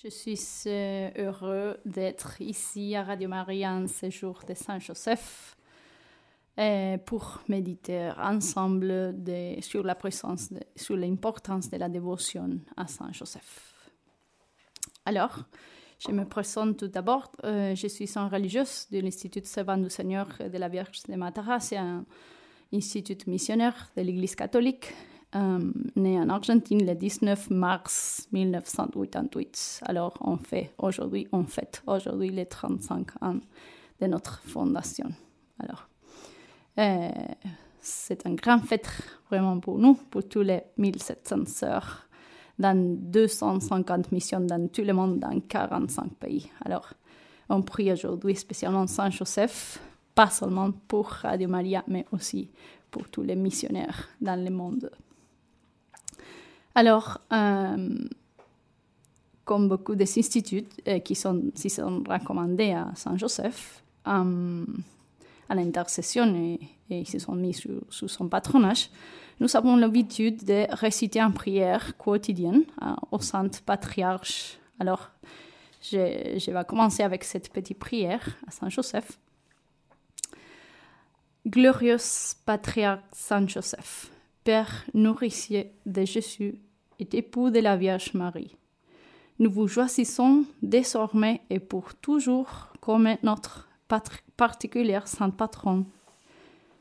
[0.00, 5.56] Je suis euh, heureux d'être ici à Radio Maria en séjour de Saint-Joseph
[6.56, 9.12] euh, pour méditer ensemble
[9.60, 13.90] sur la présence, sur l'importance de la dévotion à Saint-Joseph.
[15.04, 15.40] Alors,
[15.98, 17.32] je me présente tout d'abord.
[17.42, 21.58] Euh, je suis une religieuse de l'Institut Servant du Seigneur de la Vierge de Matara.
[21.58, 22.06] C'est un
[22.72, 24.94] institut missionnaire de l'Église catholique
[25.34, 29.80] euh, né en Argentine le 19 mars 1988.
[29.84, 33.36] Alors, on fait aujourd'hui, on fête aujourd'hui les 35 ans
[34.00, 35.10] de notre fondation.
[35.58, 35.88] Alors,
[36.78, 37.10] euh,
[37.80, 38.88] c'est un grand fête
[39.28, 42.08] vraiment pour nous, pour tous les 1700 sœurs
[42.58, 46.50] dans 250 missions dans tout le monde, dans 45 pays.
[46.64, 46.94] Alors,
[47.48, 49.80] on prie aujourd'hui spécialement Saint Joseph,
[50.14, 52.50] pas seulement pour Radio Maria, mais aussi
[52.90, 54.90] pour tous les missionnaires dans le monde.
[56.78, 57.98] Alors, euh,
[59.44, 64.64] comme beaucoup des instituts euh, qui sont, sont recommandés à Saint-Joseph, euh,
[65.48, 68.90] à l'intercession et, ils se sont mis sous, son patronage,
[69.40, 72.62] nous avons l'habitude de réciter en prière quotidienne
[73.10, 74.56] au Saint Patriarche.
[74.78, 75.10] Alors,
[75.82, 79.18] je, je vais commencer avec cette petite prière à Saint-Joseph.
[81.44, 81.96] Glorieux
[82.46, 84.12] Patriarche Saint-Joseph,
[84.44, 86.60] Père nourricier de Jésus
[86.98, 88.56] et époux de la Vierge Marie.
[89.38, 93.68] Nous vous choisissons désormais et pour toujours comme notre
[94.36, 95.86] particulier saint patron,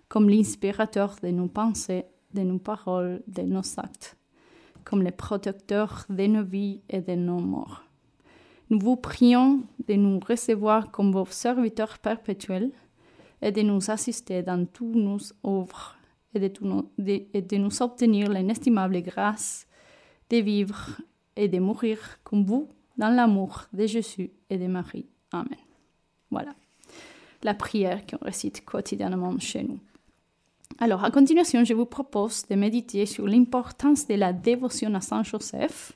[0.07, 4.17] comme l'inspirateur de nos pensées, de nos paroles, de nos actes,
[4.83, 7.83] comme le protecteur de nos vies et de nos morts.
[8.69, 12.71] Nous vous prions de nous recevoir comme vos serviteurs perpétuels
[13.41, 15.95] et de nous assister dans toutes nos œuvres
[16.33, 19.66] et de, et de nous obtenir l'inestimable grâce
[20.29, 20.97] de vivre
[21.35, 25.05] et de mourir comme vous dans l'amour de Jésus et de Marie.
[25.31, 25.57] Amen.
[26.31, 26.53] Voilà
[27.43, 29.79] la prière qu'on récite quotidiennement chez nous.
[30.79, 35.23] Alors, à continuation, je vous propose de méditer sur l'importance de la dévotion à Saint
[35.23, 35.93] Joseph,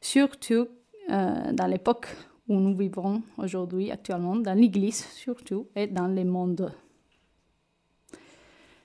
[0.00, 0.68] surtout
[1.10, 2.08] euh, dans l'époque
[2.48, 6.72] où nous vivons aujourd'hui, actuellement, dans l'Église surtout, et dans le monde.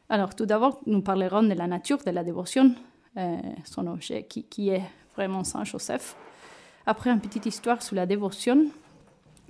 [0.07, 2.73] Alors, tout d'abord, nous parlerons de la nature de la dévotion
[3.63, 4.83] son objet, qui, qui, est
[5.15, 6.15] vraiment Saint Joseph.
[6.85, 8.67] Après, une petite histoire sur la dévotion,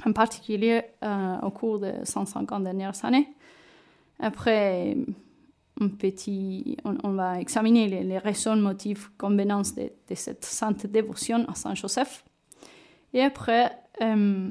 [0.06, 3.28] en particulier euh, au cours des 150 dernières années.
[4.20, 4.96] Après,
[5.82, 11.56] un petit, on, va examiner les, raisons, motifs, convenances de, de, cette sainte dévotion à
[11.56, 12.24] Saint Joseph.
[13.14, 13.72] Et après,
[14.02, 14.50] euh,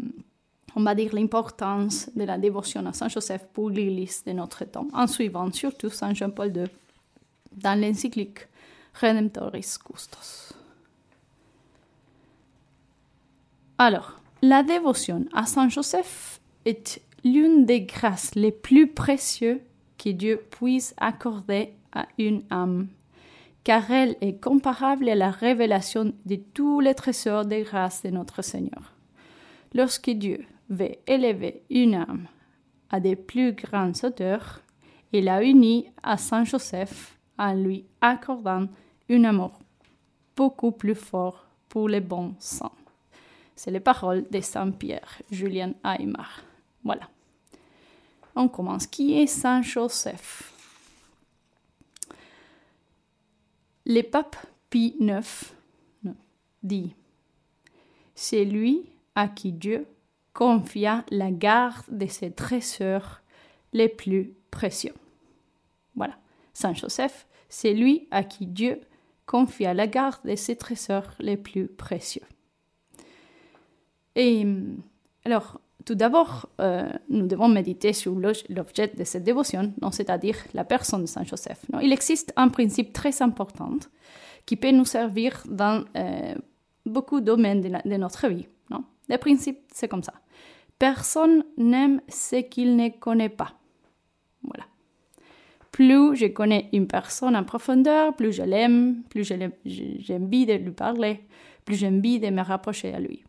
[0.76, 4.88] on va dire l'importance de la dévotion à Saint Joseph pour l'Église de notre temps,
[4.92, 6.64] en suivant surtout Saint Jean-Paul II
[7.56, 8.40] dans l'encyclique
[9.00, 10.54] Redemptoris Custos.
[13.78, 19.60] Alors, la dévotion à Saint Joseph est l'une des grâces les plus précieuses
[19.98, 22.88] que Dieu puisse accorder à une âme,
[23.64, 28.42] car elle est comparable à la révélation de tous les trésors des grâces de notre
[28.42, 28.92] Seigneur.
[29.72, 32.26] Lorsque Dieu veut élever une âme
[32.90, 34.60] à des plus grandes hauteurs,
[35.12, 38.66] il a uni à Saint Joseph en lui accordant
[39.10, 39.58] un amour
[40.36, 42.72] beaucoup plus fort pour les bons saints.
[43.56, 46.42] C'est les paroles de Saint Pierre, Julien Aymar.
[46.82, 47.08] Voilà.
[48.34, 48.86] On commence.
[48.86, 50.52] Qui est Saint Joseph
[53.86, 54.36] Le pape
[54.70, 55.54] Pie IX
[56.62, 56.94] dit
[58.14, 59.86] C'est lui à qui Dieu
[60.32, 63.20] confia la garde de ses trésors
[63.72, 64.94] les plus précieux.
[65.94, 66.16] Voilà.
[66.52, 68.80] Saint Joseph, c'est lui à qui Dieu
[69.26, 72.26] confia la garde de ses trésors les plus précieux.
[74.16, 74.46] Et
[75.24, 81.02] alors, tout d'abord, euh, nous devons méditer sur l'objet de cette dévotion, c'est-à-dire la personne
[81.02, 81.64] de Saint Joseph.
[81.82, 83.76] Il existe un principe très important
[84.46, 86.34] qui peut nous servir dans euh,
[86.86, 88.46] beaucoup de domaines de, notre vie.
[88.70, 88.84] Non?
[89.08, 90.14] Le principe, c'est comme ça.
[90.78, 93.52] Personne n'aime ce qu'il ne connaît pas.
[95.74, 100.70] Plus je connais une personne en profondeur, plus je l'aime, plus j'ai envie de lui
[100.70, 101.18] parler,
[101.64, 103.24] plus j'ai envie de me rapprocher à lui.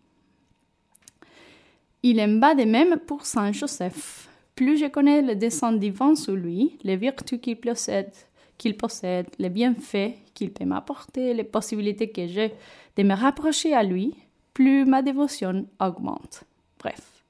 [2.03, 4.29] Il en va de même pour Saint Joseph.
[4.53, 8.13] Plus je connais le dessein divin sur lui, les vertus qu'il possède,
[8.59, 12.53] qu'il possède, les bienfaits qu'il peut m'apporter, les possibilités que j'ai
[12.95, 14.13] de me rapprocher à lui,
[14.53, 16.43] plus ma dévotion augmente.
[16.77, 17.23] Bref,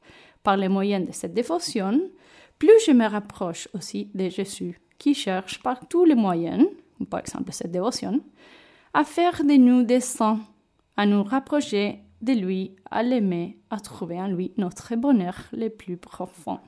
[0.44, 2.02] par les moyens de cette dévotion,
[2.60, 6.68] plus je me rapproche aussi de Jésus qui cherche par tous les moyens,
[7.10, 8.22] par exemple cette dévotion,
[8.94, 10.40] à faire de nous des saints,
[10.98, 15.98] à nous rapprocher de lui, à l'aimer, à trouver en lui notre bonheur le plus
[15.98, 16.60] profond.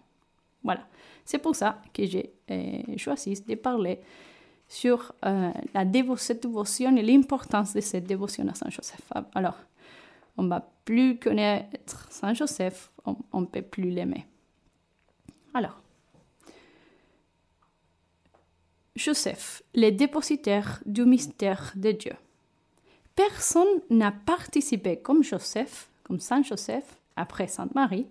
[0.64, 0.86] Voilà,
[1.24, 4.00] c'est pour ça que j'ai euh, choisi de parler
[4.68, 5.86] sur euh, la
[6.18, 9.02] cette dévotion et l'importance de cette dévotion à Saint Joseph.
[9.34, 9.58] Alors,
[10.36, 14.26] on ne va plus connaître Saint Joseph, on ne peut plus l'aimer.
[15.54, 15.80] Alors,
[18.98, 22.14] Joseph, le dépositaire du mystère de Dieu.
[23.16, 28.08] Personne n'a participé comme Joseph, comme Saint Joseph, après Sainte Marie,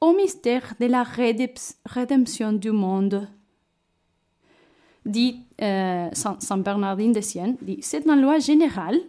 [0.00, 3.28] au mystère de la rédemption du monde.
[5.04, 9.00] Dit euh, Saint Bernardine de Sienne, dit, c'est une loi générale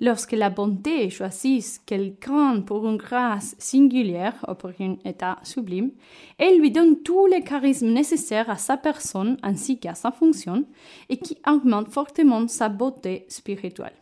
[0.00, 5.92] Lorsque la bonté choisit quelqu'un pour une grâce singulière ou pour un état sublime,
[6.36, 10.66] elle lui donne tous les charismes nécessaires à sa personne ainsi qu'à sa fonction
[11.08, 13.96] et qui augmente fortement sa beauté spirituelle.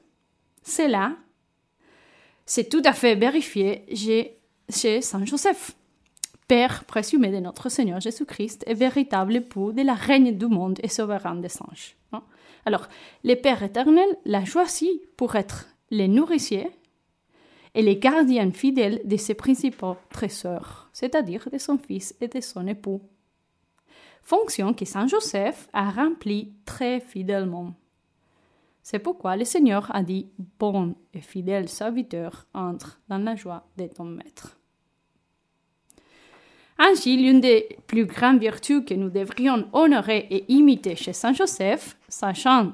[0.62, 1.12] Cela,
[2.44, 3.84] c'est tout à fait vérifié
[4.68, 5.76] chez Saint Joseph,
[6.46, 10.88] Père présumé de notre Seigneur Jésus-Christ et véritable époux de la règne du monde et
[10.88, 11.96] souverain des anges.
[12.66, 12.88] Alors,
[13.24, 16.70] le Père éternel l'a choisi pour être les nourriciers
[17.74, 22.66] et les gardiens fidèles de ses principaux trésors, c'est-à-dire de son fils et de son
[22.66, 23.00] époux.
[24.22, 27.74] Fonction que Saint Joseph a remplie très fidèlement.
[28.82, 33.86] C'est pourquoi le Seigneur a dit Bon et fidèle serviteur, entre dans la joie de
[33.86, 34.58] ton maître.
[36.78, 41.96] Ainsi, l'une des plus grandes vertus que nous devrions honorer et imiter chez Saint Joseph,
[42.08, 42.72] sachant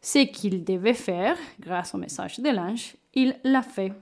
[0.00, 3.92] ce qu'il devait faire, grâce au message de l'ange, il l'a fait.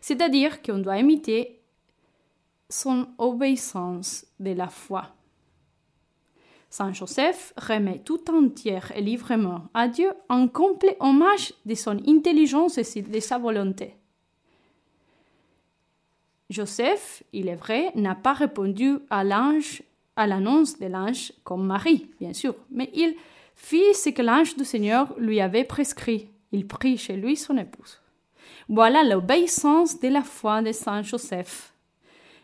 [0.00, 1.60] C'est-à-dire qu'on doit imiter
[2.68, 5.14] son obéissance de la foi.
[6.68, 12.78] Saint Joseph remet tout entier et librement à Dieu un complet hommage de son intelligence
[12.78, 13.94] et de sa volonté.
[16.50, 19.82] Joseph, il est vrai, n'a pas répondu à l'ange,
[20.16, 23.14] à l'annonce de l'ange comme Marie, bien sûr, mais il
[23.54, 26.28] fit ce que l'ange du Seigneur lui avait prescrit.
[26.52, 28.00] Il prit chez lui son épouse.
[28.68, 31.72] Voilà l'obéissance de la foi de Saint Joseph.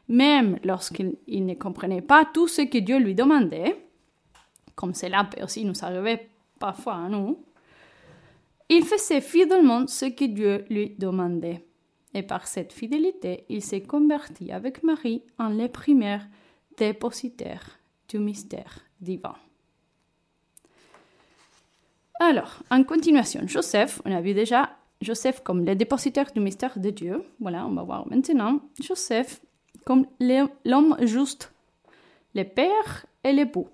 [0.08, 3.76] Même lorsqu'il ne comprenait pas tout ce que Dieu lui demandait,
[4.74, 6.28] comme cela peut aussi nous arriver
[6.58, 7.44] parfois à nous,
[8.68, 11.64] il faisait fidèlement ce que Dieu lui demandait.
[12.14, 16.18] Et par cette fidélité, il s'est converti avec Marie en les premiers
[16.76, 17.78] dépositaires
[18.08, 19.34] du mystère divin.
[22.22, 26.90] Alors, en continuation, Joseph, on a vu déjà Joseph comme le dépositaire du mystère de
[26.90, 27.24] Dieu.
[27.40, 29.40] Voilà, on va voir maintenant Joseph
[29.86, 31.50] comme l'homme juste,
[32.34, 33.68] le père et l'époux.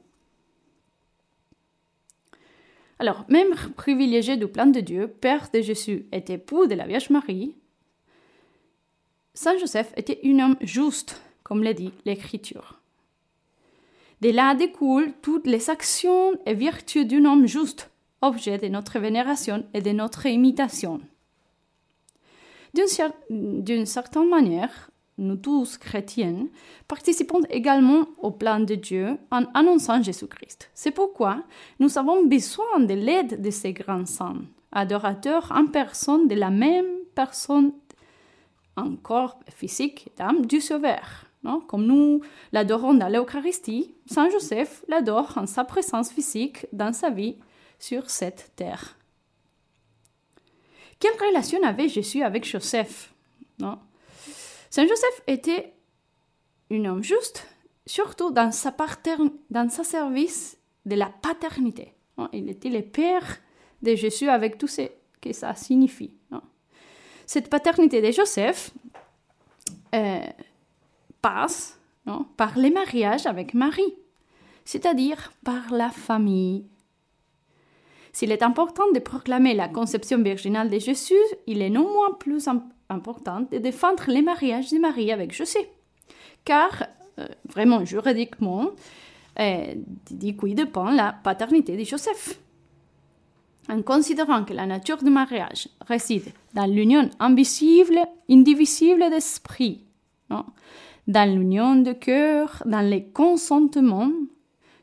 [3.00, 7.10] Alors, même privilégié du plan de Dieu, père de Jésus et époux de la Vierge
[7.10, 7.56] Marie,
[9.34, 12.80] Saint Joseph était un homme juste, comme le dit l'Écriture.
[14.20, 17.90] De là découlent toutes les actions et vertus d'un homme juste,
[18.22, 21.00] objet de notre vénération et de notre imitation.
[22.74, 26.46] D'une certaine manière, nous tous chrétiens
[26.88, 30.70] participons également au plan de Dieu en annonçant Jésus-Christ.
[30.74, 31.42] C'est pourquoi
[31.78, 34.42] nous avons besoin de l'aide de ces grands saints,
[34.72, 36.84] adorateurs en personne de la même
[37.14, 37.72] personne
[38.76, 41.24] en corps physique d'âme du Sauveur.
[41.44, 41.60] Non?
[41.60, 42.20] Comme nous
[42.52, 47.36] l'adorons dans l'Eucharistie, Saint Joseph l'adore en sa présence physique dans sa vie
[47.78, 48.96] sur cette terre.
[50.98, 53.12] Quelle relation avait Jésus avec Joseph?
[53.58, 53.78] Non
[54.70, 55.72] Saint Joseph était
[56.70, 57.46] un homme juste,
[57.86, 58.74] surtout dans sa,
[59.50, 61.94] dans sa service de la paternité.
[62.32, 63.38] Il était le père
[63.82, 64.82] de Jésus avec tout ce
[65.20, 66.12] que ça signifie.
[67.26, 68.70] Cette paternité de Joseph
[69.94, 70.26] euh,
[71.20, 71.78] passe
[72.36, 73.94] par les mariages avec Marie,
[74.64, 76.64] c'est-à-dire par la famille
[78.16, 82.48] s'il est important de proclamer la conception virginale de Jésus, il est non moins plus
[82.88, 85.68] important de défendre les mariages de Marie avec José.
[86.42, 86.86] Car,
[87.18, 88.70] euh, vraiment juridiquement,
[89.38, 89.74] euh,
[90.10, 92.40] dit qui dépend la paternité de Joseph.
[93.68, 97.98] En considérant que la nature du mariage réside dans l'union invisible,
[98.30, 99.84] indivisible d'esprit,
[101.06, 104.10] dans l'union de cœur, dans les consentements,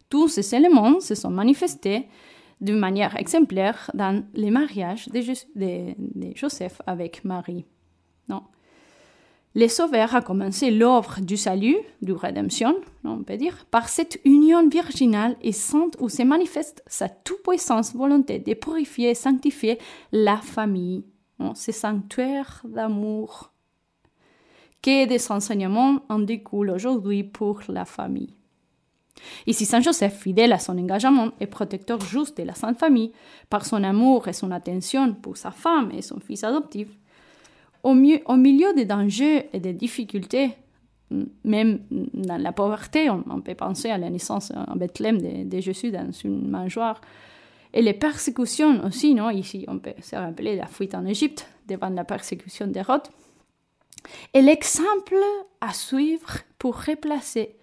[0.07, 2.05] tous ces éléments se sont manifestés
[2.63, 7.65] d'une manière exemplaire dans les mariages de, Joseph avec Marie.
[8.29, 8.43] Non?
[9.55, 14.67] Le Sauveur a commencé l'œuvre du salut, du rédemption, on peut dire, par cette union
[14.67, 19.77] virginale et sainte où se manifeste sa toute-puissance volonté de purifier et sanctifier
[20.11, 21.03] la famille
[21.55, 23.51] ce sanctuaire d'amour
[24.81, 28.35] que des enseignements en découlent aujourd'hui pour la famille.
[29.47, 33.11] Ici, Saint Joseph, fidèle à son engagement et protecteur juste de la Sainte Famille,
[33.49, 36.87] par son amour et son attention pour sa femme et son fils adoptif,
[37.83, 40.51] au, milieu des dangers et des difficultés,
[41.43, 41.81] même
[42.13, 46.11] dans la pauvreté, on, peut penser à la naissance en Bethléem de, de Jésus dans
[46.23, 47.01] une mangeoire,
[47.73, 49.31] et les persécutions aussi, non?
[49.31, 53.01] Ici, on peut se rappeler la fuite en Égypte devant la persécution d'Hérode.
[54.33, 55.15] Et l'exemple
[55.59, 57.55] à suivre pour replacer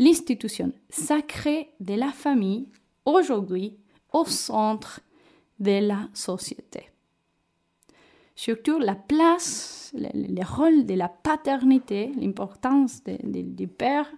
[0.00, 2.66] l'institution sacrée de la famille
[3.04, 3.76] aujourd'hui
[4.12, 5.00] au centre
[5.60, 6.88] de la société.
[8.34, 14.10] Surtout la place, le, rôle de la paternité, l'importance du père,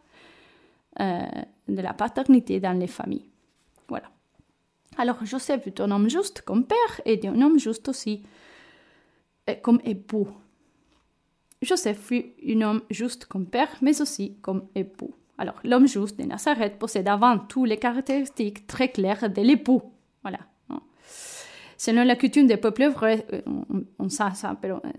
[1.01, 1.27] euh,
[1.67, 3.29] de la paternité dans les familles.
[3.89, 4.09] Voilà.
[4.97, 8.23] Alors Joseph est un homme juste comme père et un homme juste aussi
[9.51, 10.29] euh, comme époux.
[11.61, 15.15] Joseph fut un homme juste comme père, mais aussi comme époux.
[15.39, 19.83] Alors, l'homme juste de Nazareth possède avant tout les caractéristiques très claires de l'époux.
[20.23, 20.39] Voilà.
[21.83, 23.41] Selon la coutume des peuples hébreux, euh,
[23.99, 24.33] on, ça,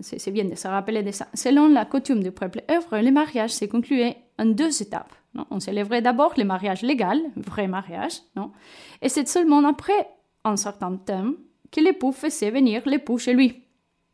[0.02, 1.28] c'est bien de se rappeler de ça.
[1.32, 4.02] Selon la coutume du peuple hébreu, le mariage s'est conclu
[4.38, 5.14] en deux étapes.
[5.50, 8.52] On célébrait d'abord le mariage légal, vrai mariage, non
[9.00, 10.10] et c'est seulement après
[10.44, 11.32] un certain temps
[11.72, 13.62] que l'époux faisait venir l'époux chez lui.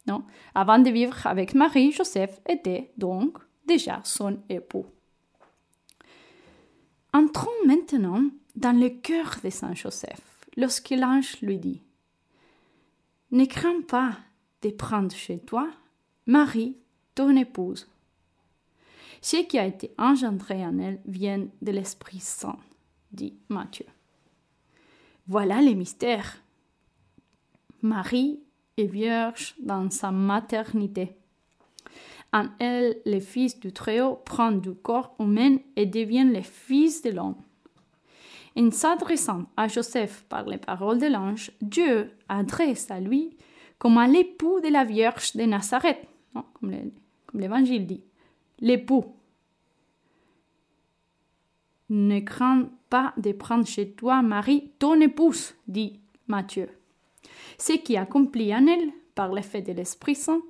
[0.06, 0.22] Non
[0.54, 4.86] Avant de vivre avec Marie, Joseph était donc déjà son époux.
[7.12, 8.24] Entrons maintenant
[8.54, 10.20] dans le cœur de Saint Joseph,
[10.56, 11.80] lorsque l'ange lui dit
[13.32, 14.16] Ne crains pas
[14.62, 15.68] de prendre chez toi
[16.26, 16.76] Marie,
[17.14, 17.88] ton épouse.
[19.22, 22.58] Ce qui a été engendré en elle vient de l'Esprit Saint,
[23.12, 23.86] dit Matthieu.
[25.26, 26.38] Voilà les mystères.
[27.82, 28.40] Marie
[28.76, 31.16] est vierge dans sa maternité.
[32.32, 37.10] En elle, le Fils du Très-Haut prend du corps humain et devient le Fils de
[37.10, 37.36] l'homme.
[38.56, 43.36] En s'adressant à Joseph par les paroles de l'ange, Dieu adresse à lui
[43.78, 46.90] comme à l'époux de la Vierge de Nazareth, comme
[47.32, 48.04] l'Évangile dit,
[48.60, 49.06] l'époux.
[51.88, 56.68] Ne crains pas de prendre chez toi Marie, ton épouse, dit Matthieu.
[57.58, 60.42] Ce qui accomplit en elle, par l'effet de l'Esprit Saint,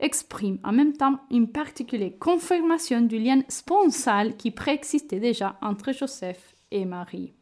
[0.00, 6.54] exprime en même temps une particulière confirmation du lien sponsal qui préexistait déjà entre Joseph
[6.70, 7.32] et Marie.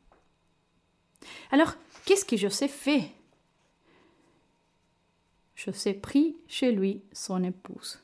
[1.50, 1.74] Alors,
[2.04, 3.10] qu'est-ce que Joseph fait?
[5.56, 8.00] Joseph prit chez lui son épouse.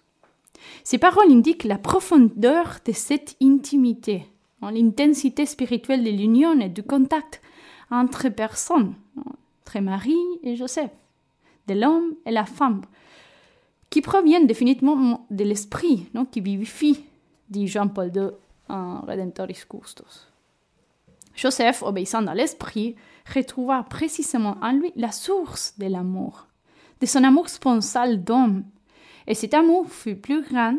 [0.82, 4.25] Ces paroles indiquent la profondeur de cette intimité,
[4.62, 7.40] l'intensité spirituelle de l'union et du contact
[7.90, 10.90] entre personnes, entre Marie et Joseph,
[11.68, 12.82] de l'homme et la femme,
[13.94, 17.04] qui proviennent définitivement de l'esprit non, qui vivifie,
[17.48, 18.30] dit Jean-Paul II
[18.68, 20.32] en Redemptoris Custos.
[21.36, 22.96] Joseph, obéissant à l'esprit,
[23.32, 26.48] retrouva précisément en lui la source de l'amour,
[27.00, 28.64] de son amour sponsal d'homme,
[29.28, 30.76] et cet amour fut plus grand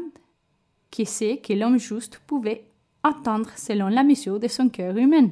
[0.92, 2.66] que ce que l'homme juste pouvait
[3.02, 5.30] attendre selon la mesure de son cœur humain.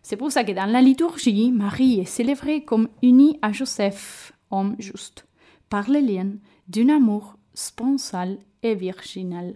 [0.00, 4.76] C'est pour ça que dans la liturgie, Marie est célébrée comme unie à Joseph, homme
[4.78, 5.26] juste
[5.70, 6.32] par les liens
[6.68, 9.54] d'un amour sponsal et virginal.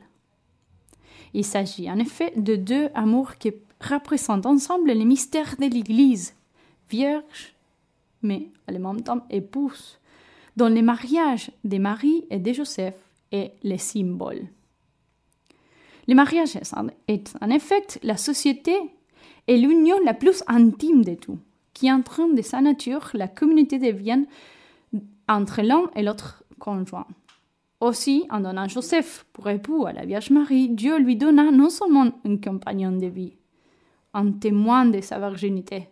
[1.35, 6.35] Il s'agit en effet de deux amours qui représentent ensemble les mystères de l'Église,
[6.89, 7.55] vierge,
[8.23, 9.99] mais en même temps épouse,
[10.57, 12.95] dont le mariage de Marie et de Joseph
[13.33, 14.47] est le symbole.
[16.07, 16.75] Le mariage est
[17.41, 18.77] en effet la société
[19.49, 21.39] et l'union la plus intime de tout,
[21.73, 24.27] qui entraîne de sa nature la communauté de vie
[25.29, 27.07] entre l'un et l'autre conjoint.
[27.81, 32.11] Aussi, en donnant Joseph pour époux à la Vierge Marie, Dieu lui donna non seulement
[32.25, 33.37] un compagnon de vie,
[34.15, 35.89] un témoin de sa virginité,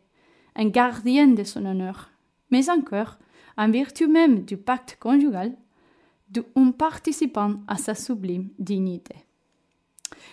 [0.57, 2.11] un gardien de son honneur,
[2.51, 3.19] mais encore,
[3.57, 5.53] en vertu même du pacte conjugal,
[6.57, 9.17] un participant à sa sublime dignité.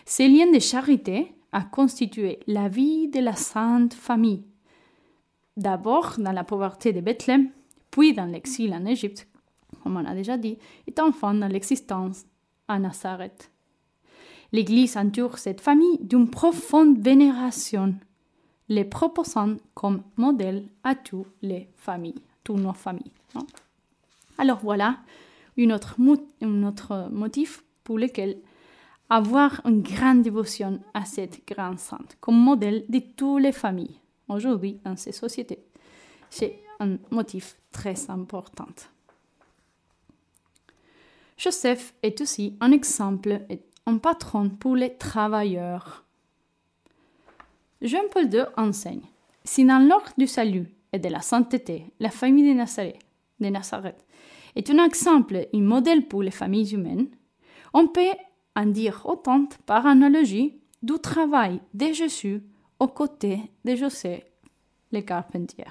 [0.05, 4.45] Ce lien de charité a constitué la vie de la Sainte Famille,
[5.57, 7.49] d'abord dans la pauvreté de Bethléem,
[7.91, 9.27] puis dans l'exil en Égypte,
[9.83, 12.25] comme on a déjà dit, est enfant dans l'existence
[12.67, 13.51] à Nazareth.
[14.51, 17.95] L'Église entoure cette famille d'une profonde vénération,
[18.67, 23.11] les proposant comme modèle à toutes les familles, toutes nos familles.
[24.37, 24.97] Alors voilà
[25.57, 25.97] un autre,
[26.41, 28.37] un autre motif pour lequel
[29.09, 34.79] avoir une grande dévotion à cette grande sainte comme modèle de toutes les familles aujourd'hui
[34.85, 35.59] dans ces sociétés.
[36.29, 38.67] C'est un motif très important.
[41.37, 46.05] Joseph est aussi un exemple et un patron pour les travailleurs.
[47.81, 49.05] Jean-Paul II enseigne
[49.43, 52.99] Si dans l'ordre du salut et de la sainteté, la famille de Nazareth,
[53.39, 53.47] de
[54.55, 57.07] est un exemple, un modèle pour les familles humaines,
[57.73, 58.15] on peut
[58.55, 62.43] en dire autant par analogie du travail de Jésus
[62.79, 64.25] aux côtés de José
[64.91, 65.65] le carpentier.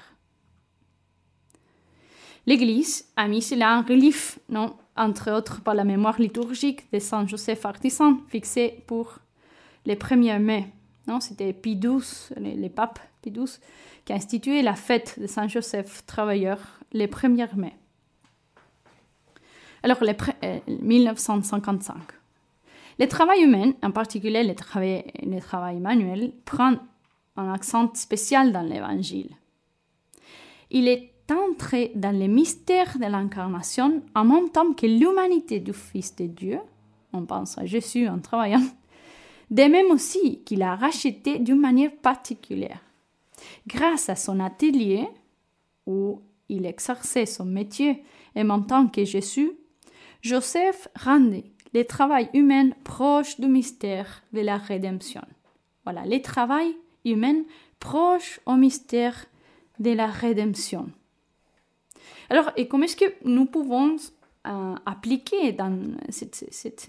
[2.49, 7.27] L'Église a mis cela en relief, non, entre autres par la mémoire liturgique de Saint
[7.27, 9.19] Joseph artisan fixée pour
[9.85, 10.65] les 1er mai.
[11.19, 13.59] C'était Pie XII, les, papes Pie XII,
[14.03, 16.57] qui a institué la fête de Saint Joseph travailleur
[16.91, 17.75] les 1er mai.
[19.83, 20.15] Alors, les
[20.81, 21.95] 1955.
[21.95, 21.99] Euh,
[22.97, 26.73] le travail humain, en particulier le travail, le travail manuel, prend
[27.37, 29.35] un accent spécial dans l'Évangile.
[30.71, 36.15] Il est entré dans les mystères de l'incarnation en même temps que l'humanité du Fils
[36.15, 36.59] de Dieu,
[37.13, 38.65] on pense à Jésus en travaillant,
[39.51, 42.81] de même aussi qu'il a racheté d'une manière particulière.
[43.67, 45.07] Grâce à son atelier,
[45.85, 48.03] où il exerçait son métier
[48.35, 49.51] en même temps que Jésus,
[50.21, 55.21] Joseph rendait le travail humain proche du mystère de la rédemption.
[55.83, 57.43] Voilà, le travail humain
[57.79, 59.25] proche au mystère
[59.79, 60.91] de la rédemption.
[62.29, 63.95] Alors, et comment est-ce que nous pouvons
[64.47, 65.75] euh, appliquer dans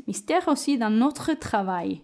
[0.07, 2.03] mystère aussi dans notre travail?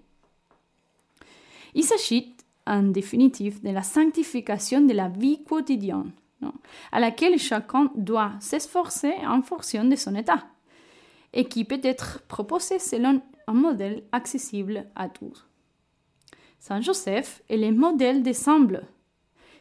[1.75, 2.35] Il s'agit
[2.67, 6.13] en définitive de la sanctification de la vie quotidienne,
[6.91, 10.47] à laquelle chacun doit s'esforcer en fonction de son état,
[11.33, 15.47] et qui peut être proposée selon un modèle accessible à tous.
[16.59, 18.83] Saint Joseph est le modèle d'ensemble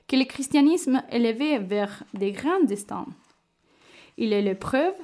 [0.08, 3.08] que le christianisme élevé vers des grands destins
[4.18, 4.96] il est la preuve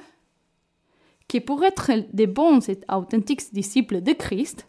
[1.28, 4.66] que pour être de bons et authentiques disciples de Christ,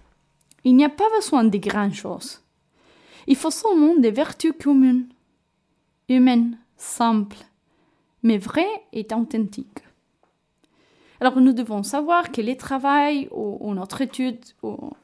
[0.64, 2.42] il n'y a pas besoin de grandes choses.
[3.28, 5.08] Il faut seulement des vertus communes,
[6.10, 7.38] humaines, simples,
[8.22, 9.80] mais vraies et authentiques.
[11.20, 14.40] Alors nous devons savoir que le travail ou, notre étude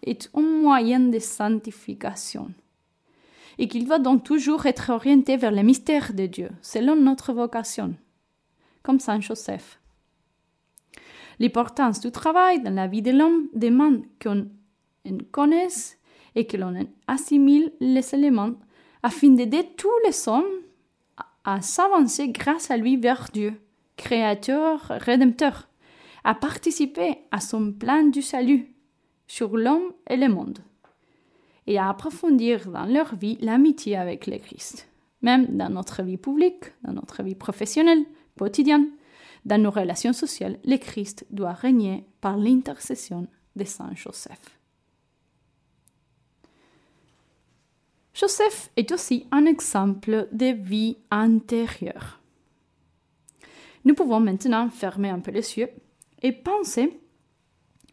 [0.04, 2.52] est un moyen de sanctification
[3.58, 7.95] et qu'il doit donc toujours être orienté vers le mystère de Dieu, selon notre vocation
[8.83, 9.79] comme Saint Joseph.
[11.39, 14.47] L'importance du travail dans la vie de l'homme demande qu'on
[15.31, 15.97] connaisse
[16.35, 18.55] et que l'on assimile les éléments
[19.03, 20.43] afin d'aider tous les hommes
[21.45, 23.53] à s'avancer grâce à lui vers Dieu,
[23.95, 25.69] Créateur, Rédempteur,
[26.23, 28.73] à participer à son plan du salut
[29.27, 30.59] sur l'homme et le monde,
[31.67, 34.89] et à approfondir dans leur vie l'amitié avec le Christ,
[35.21, 38.05] même dans notre vie publique, dans notre vie professionnelle,
[38.39, 38.88] quotidien,
[39.45, 44.58] dans nos relations sociales, le Christ doit régner par l'intercession de Saint Joseph.
[48.13, 52.19] Joseph est aussi un exemple de vie intérieure.
[53.86, 55.69] Nous pouvons maintenant fermer un peu les yeux
[56.21, 56.99] et penser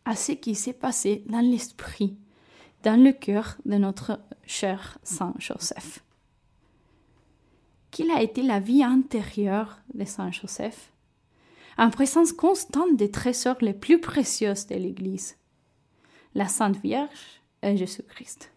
[0.05, 2.17] à ce qui s'est passé dans l'esprit,
[2.83, 6.06] dans le cœur de notre cher Saint Joseph
[7.97, 10.93] qu'il a été la vie intérieure de Saint Joseph,
[11.79, 15.39] en présence constante des trésors les plus précieux de l'Église,
[16.35, 18.53] la Sainte Vierge et Jésus-Christ.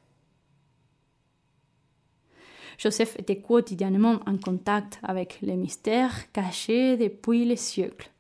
[2.78, 8.12] Joseph était quotidiennement en contact avec les mystères cachés depuis les siècles,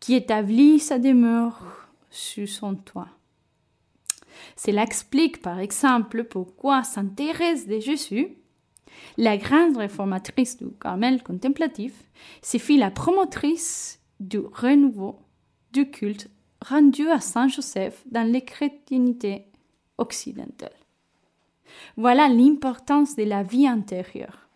[0.00, 3.10] qui établit sa demeure sur son toit.
[4.56, 8.38] Cela explique par exemple pourquoi Sainte Thérèse de Jésus
[9.16, 11.92] la grande réformatrice du Carmel contemplatif
[12.42, 15.18] se fit la promotrice du renouveau
[15.72, 16.28] du culte
[16.64, 19.46] rendu à Saint Joseph dans les chrétientés
[19.98, 20.70] occidentales.
[21.96, 24.48] Voilà l'importance de la vie intérieure.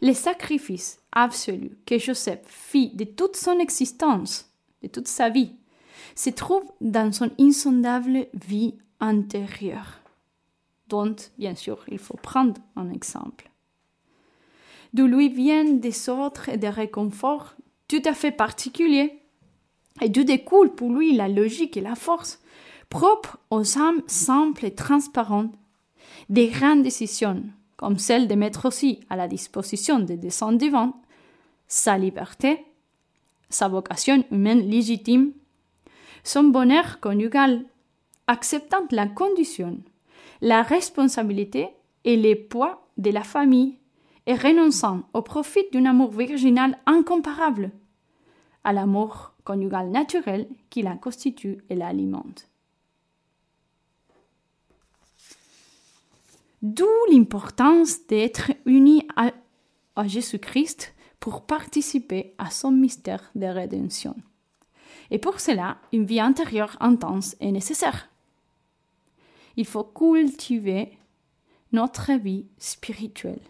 [0.00, 5.54] Le sacrifice absolu que Joseph fit de toute son existence, de toute sa vie,
[6.14, 9.97] se trouve dans son insondable vie intérieure
[10.88, 13.50] dont, bien sûr, il faut prendre un exemple.
[14.94, 17.54] D'où lui viennent des ordres et des réconforts
[17.88, 19.22] tout à fait particuliers,
[20.00, 22.40] et d'où découle pour lui la logique et la force
[22.88, 25.54] propres aux âmes simples et transparentes,
[26.28, 27.42] des grandes décisions,
[27.76, 30.94] comme celle de mettre aussi à la disposition des descendants
[31.68, 32.64] sa liberté,
[33.50, 35.32] sa vocation humaine légitime,
[36.24, 37.64] son bonheur conjugal,
[38.26, 39.78] acceptant la condition
[40.40, 41.68] la responsabilité
[42.04, 43.78] et les poids de la famille
[44.26, 47.70] et renonçant au profit d'un amour virginal incomparable,
[48.62, 52.48] à l'amour conjugal naturel qui la constitue et l'alimente.
[56.60, 59.32] D'où l'importance d'être unis à,
[60.06, 64.14] Jésus-Christ pour participer à son mystère de rédemption.
[65.10, 68.08] Et pour cela, une vie intérieure intense est nécessaire.
[69.58, 70.96] Il faut cultiver
[71.72, 73.42] notre vie spirituelle.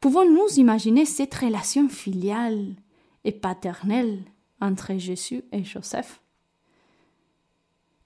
[0.00, 2.74] Pouvons-nous imaginer cette relation filiale
[3.22, 4.24] et paternelle
[4.60, 6.20] entre Jésus et Joseph?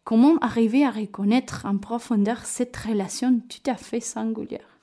[0.04, 4.78] Comment arriver à reconnaître en profondeur cette relation tout à fait singulière?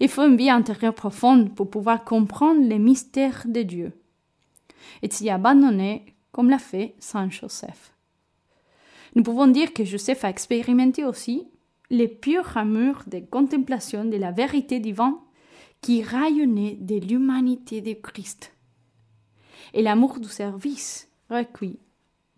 [0.00, 3.92] Il faut une vie intérieure profonde pour pouvoir comprendre les mystères de Dieu
[5.02, 7.91] et s'y abandonner comme l'a fait Saint Joseph.
[9.14, 11.48] Nous pouvons dire que Joseph a expérimenté aussi
[11.90, 15.16] les purs amours de contemplation de la vérité divine
[15.80, 18.52] qui rayonnait de l'humanité de Christ
[19.74, 21.78] et l'amour du service requis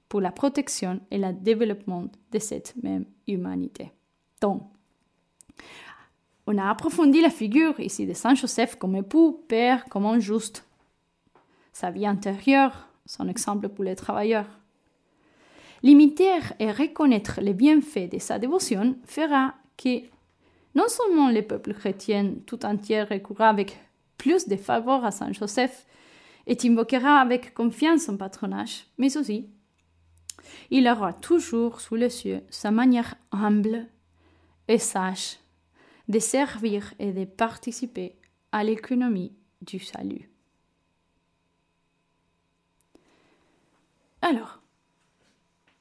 [0.08, 3.92] pour la protection et le développement de cette même humanité.
[4.40, 4.62] Donc,
[6.46, 10.66] on a approfondi la figure ici de Saint Joseph comme époux, père, comme un juste,
[11.72, 14.60] sa vie intérieure, son exemple pour les travailleurs.
[15.84, 20.00] Limiter et reconnaître les bienfaits de sa dévotion fera que
[20.74, 23.78] non seulement le peuple chrétien tout entier recourra avec
[24.16, 25.84] plus de faveur à Saint Joseph
[26.46, 29.50] et invoquera avec confiance son patronage, mais aussi
[30.70, 33.86] il aura toujours sous les yeux sa manière humble
[34.68, 35.36] et sage
[36.08, 38.16] de servir et de participer
[38.52, 40.30] à l'économie du salut.
[44.22, 44.63] Alors,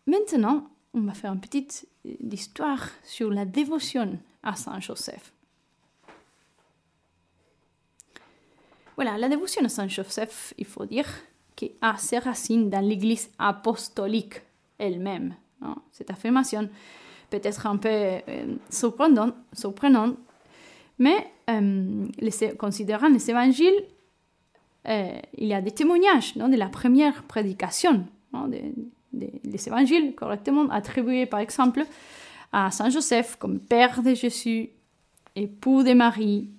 [0.08, 5.34] maintenant, on va faire une petite euh, histoire sur la dévotion à Saint Joseph.
[8.96, 11.08] Voilà, la dévotion à Saint Joseph, il faut dire,
[11.56, 14.42] qui a ses racines dans l'Église apostolique
[14.78, 15.36] elle-même.
[15.92, 16.70] Cette affirmation
[17.30, 19.36] peut être un peu euh, surprenante,
[21.00, 22.08] mais euh,
[22.58, 23.84] considérant les évangiles,
[24.88, 28.06] euh, il y a des témoignages de la première prédication
[29.14, 31.86] des évangiles correctement attribués, par exemple,
[32.52, 34.70] à Saint Joseph comme père de Jésus,
[35.36, 36.50] époux de Marie,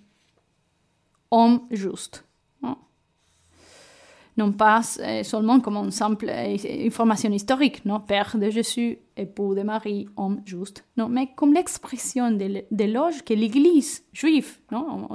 [1.30, 2.24] homme juste
[4.36, 9.54] non pas euh, seulement comme une simple euh, information historique, non, Père de Jésus, époux
[9.54, 15.08] de Marie, homme juste, non, mais comme l'expression de l'éloge que l'Église juive, non,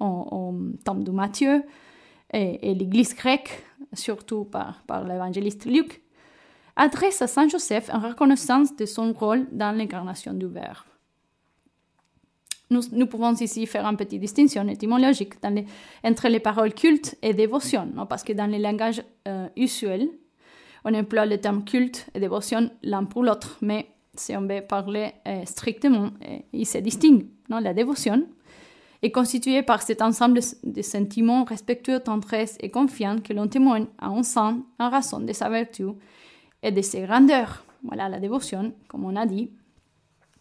[0.00, 1.62] au, temps de Matthieu,
[2.32, 6.02] et, l'Église grecque, surtout par l'évangéliste Luc,
[6.76, 10.76] adresse à Saint Joseph en reconnaissance de son rôle dans l'incarnation du Verbe.
[12.70, 15.34] Nous, pouvons ici faire une petite distinction étymologique
[16.02, 20.08] entre les paroles culte et dévotion, parce que dans le langage euh, usuel,
[20.84, 25.12] on emploie le terme culte et dévotion l'un pour l'autre, mais si on veut parler
[25.28, 27.26] euh, strictement, euh, il se distingue.
[27.48, 27.58] Non?
[27.58, 28.26] La dévotion
[29.02, 34.08] est constituée par cet ensemble de sentiments respectueux, tendresse et confiance que l'on témoigne à
[34.08, 35.84] un saint en raison de sa vertu
[36.64, 37.64] et de ses grandeurs.
[37.84, 39.52] Voilà la dévotion, comme on a dit,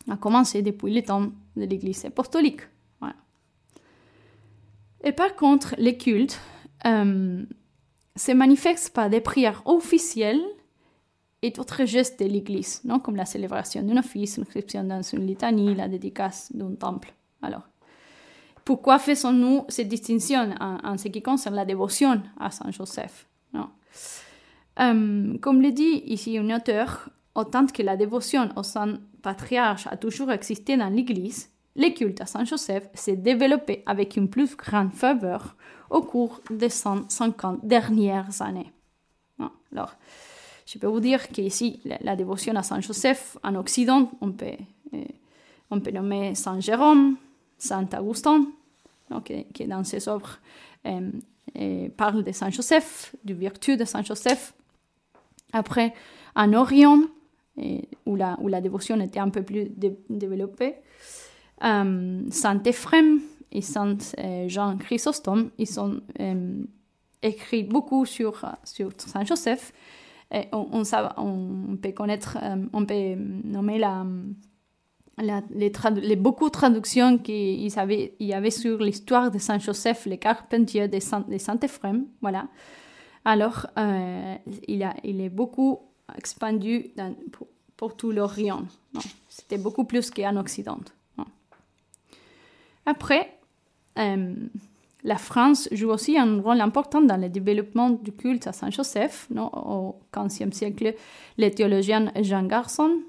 [0.09, 2.61] a commencé depuis le temps de l'Église apostolique.
[5.03, 6.39] Et par contre, les cultes
[6.85, 7.43] euh,
[8.15, 10.41] se manifestent par des prières officielles
[11.41, 12.99] et d'autres gestes de l'Église, non?
[12.99, 17.13] Comme la célébration d'un office, l'inscription dans une litanie, la dédicace d'un temple.
[17.41, 17.67] Alors,
[18.63, 23.27] pourquoi faisons-nous cette distinction en, ce qui concerne la dévotion à Saint Joseph?
[24.75, 30.31] Comme le dit ici un auteur, autant que la dévotion au Saint Patriarche a toujours
[30.31, 35.55] existé dans l'Église, le culte à Saint Joseph s'est développé avec une plus grande faveur
[35.89, 38.71] au cours des 150 dernières années.
[39.71, 39.95] Alors,
[40.67, 44.45] je peux vous dire qu'ici, la, dévotion à Saint Joseph en Occident, on peut,
[44.93, 45.03] euh,
[45.71, 47.17] on peut nommer Saint Jérôme,
[47.57, 48.45] Saint Augustin,
[49.25, 50.39] qui, dans ses œuvres
[50.85, 54.53] euh, parle de Saint Joseph, du vertu de Saint Joseph.
[55.53, 55.93] Après,
[56.35, 56.99] en Orient,
[58.05, 59.71] où, la, où la dévotion était un peu plus
[60.09, 60.75] développée,
[61.63, 66.63] euh, Saint Ephrem et Saint euh, Jean Chrysostome, ils ont euh,
[67.21, 69.71] écrit beaucoup sur, sur Saint Joseph.
[70.33, 70.83] Et on,
[71.17, 72.39] on, peut connaître,
[72.73, 74.03] on peut nommer la,
[75.19, 77.71] les, les, beaucoup de traductions qu'il
[78.19, 82.07] y avait sur l'histoire de Saint Joseph, le carpentier de Saint, de Saint Ephrem.
[82.21, 82.47] Voilà.
[83.25, 83.67] Alors,
[84.67, 85.79] il, a, il est beaucoup
[86.17, 86.91] expandu
[87.77, 88.63] pour, tout l'Orient.
[89.29, 90.79] C'était beaucoup plus qu'en Occident.
[92.85, 93.37] Après,
[93.99, 94.33] euh,
[95.03, 99.27] La France joue aussi un rôle important dans le développement du culte à Saint-Joseph.
[99.35, 100.95] Au XVe siècle,
[101.37, 102.99] le théologien Jean Garçon,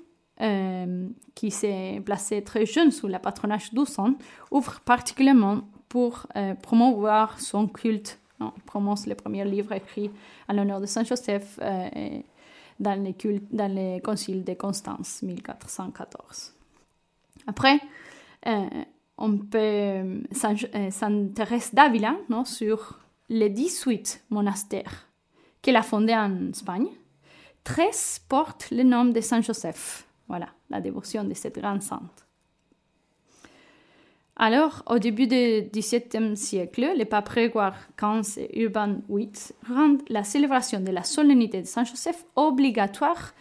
[0.41, 4.17] euh, qui s'est placé très jeune sous le patronage d'Ousson,
[4.51, 8.19] ouvre particulièrement pour euh, promouvoir son culte.
[8.41, 10.11] Il prononce les premiers livres écrits
[10.49, 12.21] à l'honneur de Saint-Joseph euh,
[12.81, 13.15] dans, les
[13.51, 16.53] dans le concile de Constance, 1414.
[17.47, 17.79] Après,
[19.17, 25.09] on peut s'intéresser d'Avila sur les 18 monastères
[25.63, 26.89] qu'elle a fondés en Espagne.
[27.65, 30.07] 13 portent le nom de Saint Joseph.
[30.29, 32.24] Voilà, la dévotion de cette grande sainte.
[34.37, 39.31] Alors, au début du XVIIe siècle, le pape Grégoire XV et Urbain VIII
[39.69, 43.33] rendent la célébration de la solennité de Saint Joseph obligatoire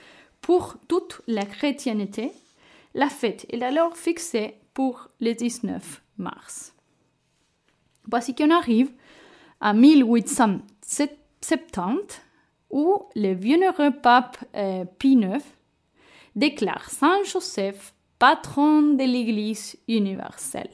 [0.42, 2.32] pour toute la chrétienté.
[2.94, 6.76] La fête est alors fixée pour le 19 mars.
[8.08, 8.92] Voici qu'on arrive
[9.62, 12.22] à 1870
[12.70, 15.44] où le bienheureux pape euh, Pie IX
[16.36, 20.70] déclare Saint Joseph patron de l'Église universelle.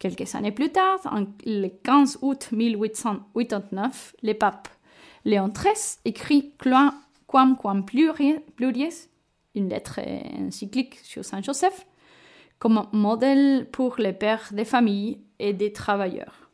[0.00, 0.98] Quelques années plus tard,
[1.44, 4.68] le 15 août 1889, le pape
[5.26, 8.38] Léon XIII écrit Quam Quam Pluries,
[9.54, 10.00] une lettre
[10.38, 11.86] encyclique sur Saint Joseph,
[12.58, 16.48] comme modèle pour les pères des familles et des travailleurs.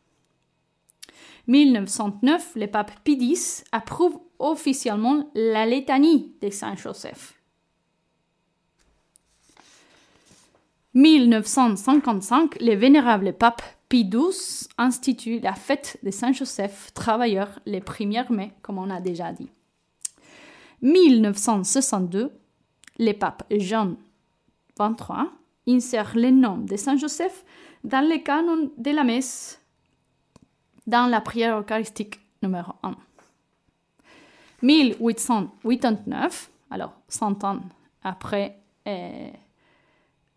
[1.47, 7.36] 1909, le pape Pie X approuve officiellement la litanie de Saint Joseph.
[10.97, 18.33] 1955, le vénérable pape Pie XII institue la fête de Saint Joseph travailleur le 1er
[18.33, 19.51] mai, comme on a déjà dit.
[20.81, 22.33] 1962,
[22.99, 23.97] le pape Jean
[24.81, 25.29] XXIII
[25.69, 27.45] insère le nom de Saint Joseph
[27.85, 29.61] dans le canon de la messe
[30.87, 32.97] dans la prière eucharistique numéro 1.
[34.63, 37.61] 1889, alors 100 ans
[38.03, 39.29] après, euh,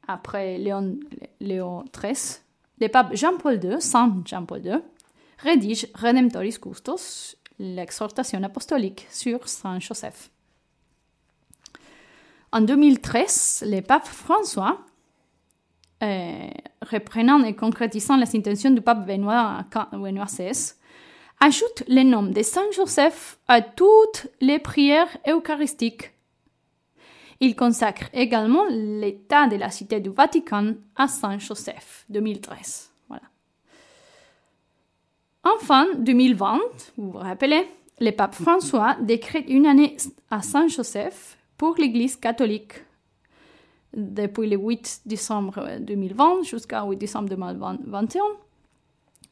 [0.09, 0.99] après Léon,
[1.39, 2.39] Léon XIII,
[2.81, 4.79] le pape Jean-Paul II, Saint Jean-Paul II,
[5.39, 10.31] rédige Redemptoris Custos, l'exhortation apostolique sur Saint Joseph.
[12.51, 14.79] En 2013, le pape François
[16.01, 16.49] euh,
[16.81, 20.73] reprenant et concrétisant les intentions du pape Benoît, XVI,
[21.39, 26.11] ajoute le nom de Saint Joseph à toutes les prières eucharistiques.
[27.41, 32.91] Il consacre également l'état de la cité du Vatican à Saint Joseph, 2013.
[33.07, 33.23] Voilà.
[35.43, 36.59] Enfin, 2020,
[36.97, 37.65] vous vous rappelez,
[38.01, 39.95] le pape François décrète une année
[40.29, 42.73] à Saint Joseph pour l'Église catholique
[43.93, 48.21] depuis le 8 décembre 2020 jusqu'au 8 décembre 2021.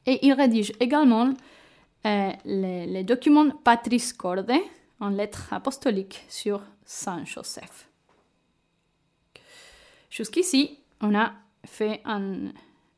[0.05, 1.33] Et il rédige également
[2.05, 4.53] euh, les, documents Patris Corde
[4.99, 7.86] en lettres apostoliques sur Saint Joseph.
[10.17, 11.31] Jusqu'ici, on a
[11.63, 12.51] fait un,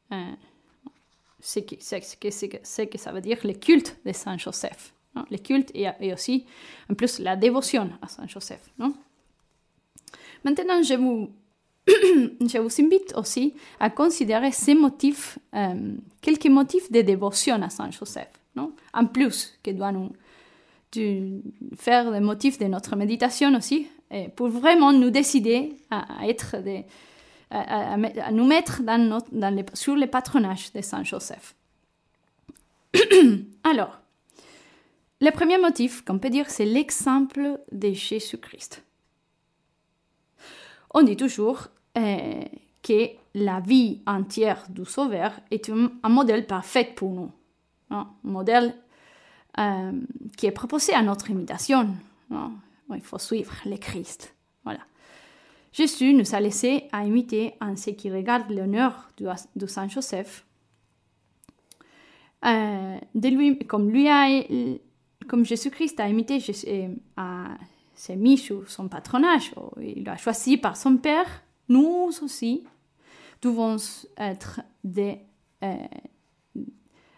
[0.09, 4.93] que, ce, que, ça veut dire le culte de Saint Joseph.
[5.29, 6.45] Le culte et, aussi,
[6.89, 8.69] en plus, la dévotion à Saint Joseph.
[8.77, 8.93] Non?
[10.45, 11.29] Maintenant, je vous
[11.87, 17.91] je vous invite aussi à considérer ces motifs, euh, quelques motifs de dévotion à Saint
[17.91, 18.71] Joseph, non?
[18.93, 20.13] en plus que doit nous
[21.75, 23.87] faire des motifs de notre méditation aussi,
[24.35, 26.57] pour vraiment nous décider à, être
[27.51, 29.21] à, nous mettre dans
[29.73, 31.55] sur le patronage de Saint Joseph.
[33.63, 33.99] Alors,
[35.21, 38.83] le premier motif qu'on peut dire, c'est l'exemple de Jésus-Christ.
[40.93, 42.43] On dit toujours euh,
[42.81, 47.31] que la vie entière du Sauveur est un, modèle parfait pour nous.
[47.91, 48.75] Hein, un modèle
[49.57, 49.91] euh,
[50.37, 51.89] qui est proposé à notre imitation.
[52.31, 52.51] Hein.
[52.93, 54.33] Il faut suivre le Christ.
[55.79, 59.09] Jésus nous a laissé à imiter en ce qui regarde l'honneur
[59.55, 60.45] de, Saint Joseph.
[62.45, 64.27] Euh, de lui, comme lui a,
[65.29, 71.43] comme Jésus-Christ a imité, s'est mis sous son patronage, il l'a choisi par son Père
[71.69, 72.65] nous aussi
[73.41, 73.77] devons
[74.17, 75.19] être des,
[75.63, 75.75] euh,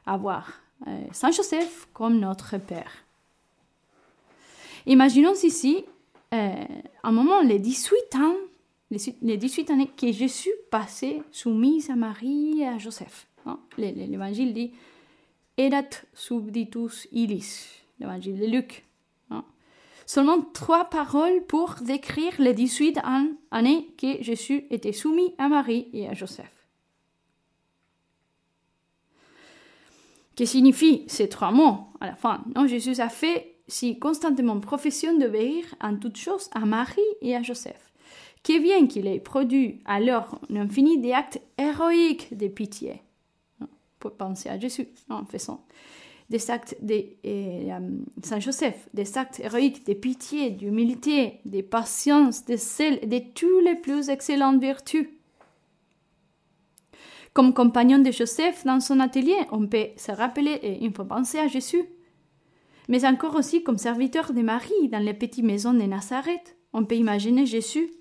[0.06, 0.52] avoir
[0.88, 2.92] euh, Saint Joseph comme notre Père.
[4.86, 5.84] Imaginons ici
[6.34, 6.66] euh,
[7.04, 8.36] un moment, les 18 ans,
[8.92, 13.28] les, 18 années que Jésus passait soumis à Marie et à Joseph.
[13.46, 13.60] Hein.
[13.78, 14.72] L'évangile dit
[15.58, 17.68] Erat subditus ilis,
[18.00, 18.86] l'évangile de Luc.
[20.06, 23.00] Seulement trois paroles pour décrire les 18
[23.52, 26.52] années que Jésus était soumis à Marie et à Joseph.
[30.36, 32.44] Que signifient ces trois mots à la fin?
[32.56, 37.42] Non Jésus a fait si constamment profession d'obéir en toutes choses à Marie et à
[37.42, 37.91] Joseph.
[38.44, 43.02] Que bien qu'il ait produit alors un infini d'actes héroïques de pitié.
[44.00, 45.64] Pour penser à Jésus, en faisant
[46.32, 47.80] des actes de euh,
[48.24, 53.76] Saint Joseph, des actes héroïques de pitié, d'humilité, de patience, de sel, de toutes les
[53.76, 55.10] plus excellentes vertus.
[57.34, 61.38] Comme compagnon de Joseph dans son atelier, on peut se rappeler et il faut penser
[61.38, 61.84] à Jésus.
[62.88, 66.96] Mais encore aussi comme serviteur de Marie dans les petites maisons de Nazareth, on peut
[66.96, 67.92] imaginer Jésus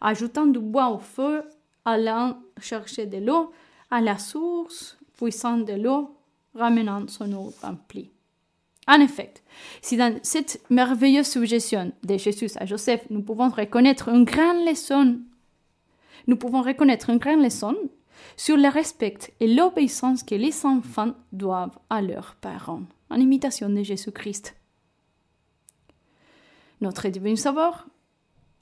[0.00, 1.42] ajoutant du bois au feu,
[1.84, 3.52] allant chercher de l'eau
[3.90, 6.14] à la source, puissant de l'eau,
[6.54, 8.10] ramenant son eau remplie.
[8.86, 9.34] En effet,
[9.82, 15.18] si dans cette merveilleuse suggestion de Jésus à Joseph, nous pouvons reconnaître une grande leçon,
[16.26, 17.76] nous pouvons reconnaître une grande leçon
[18.36, 23.82] sur le respect et l'obéissance que les enfants doivent à leurs parents, en imitation de
[23.82, 24.54] Jésus-Christ.
[26.80, 27.86] Notre divin sauveur,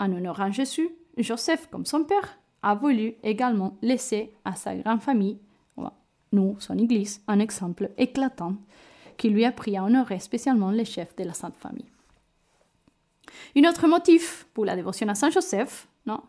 [0.00, 0.88] en honorant Jésus,
[1.22, 5.38] Joseph, comme son père, a voulu également laisser à sa grande famille,
[6.32, 8.56] nous, son Église, un exemple éclatant
[9.16, 11.86] qui lui a pris à honorer spécialement les chefs de la Sainte Famille.
[13.56, 16.20] Un autre motif pour la dévotion à Saint Joseph, non,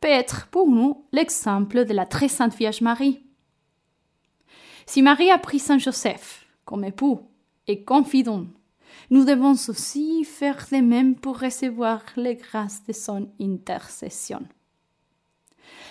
[0.00, 3.22] peut être pour nous l'exemple de la très sainte Vierge Marie.
[4.86, 7.20] Si Marie a pris Saint Joseph comme époux
[7.66, 8.46] et confident,
[9.12, 14.40] nous devons aussi faire de même pour recevoir les grâces de son intercession.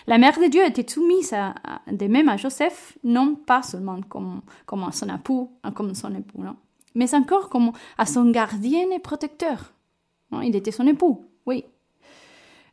[0.08, 1.54] La mère de Dieu était soumise à,
[1.86, 6.56] de même à Joseph, non pas seulement comme, comme son époux, comme son époux, non,
[6.96, 9.72] mais encore comme à son gardien et protecteur.
[10.42, 11.66] Il était son époux, oui.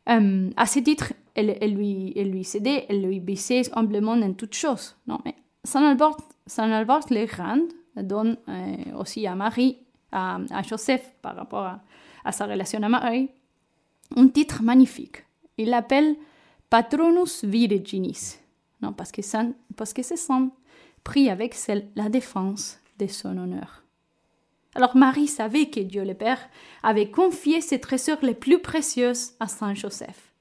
[0.09, 4.95] Euh, à ce titre, elle, lui, elle cédait, elle lui baissait humblement en toutes choses.
[5.05, 9.77] Non, mais Saint Albert, Saint Albert le Grand donne euh, aussi à Marie,
[10.11, 11.79] à, Joseph, par rapport
[12.23, 13.29] à, sa relation à Marie,
[14.15, 15.25] un titre magnifique.
[15.57, 16.15] Il l'appelle
[16.69, 18.37] Patronus Virginis,
[18.81, 19.21] non, parce que,
[19.75, 20.01] parce que
[21.29, 23.83] avec celle la défense de son honneur.
[24.75, 26.49] Alors Marie savait que Dieu le Père
[26.83, 30.33] avait confié ses trésors les plus précieux à Saint Joseph.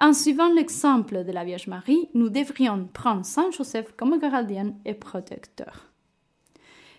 [0.00, 4.94] En suivant l'exemple de la Vierge Marie, nous devrions prendre Saint Joseph comme gardien et
[4.94, 5.87] protecteur.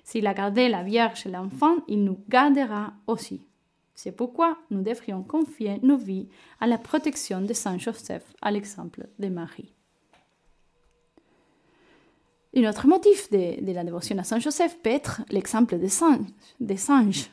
[0.10, 3.46] S'il a gardé la Vierge et l'enfant, il nous gardera aussi.
[3.94, 6.28] C'est pourquoi nous devrions confier nos vies
[6.60, 9.72] à la protection de Saint Joseph, à l'exemple de Marie.
[12.56, 17.30] Un autre motif de, la dévotion à Saint Joseph peut être l'exemple des singes.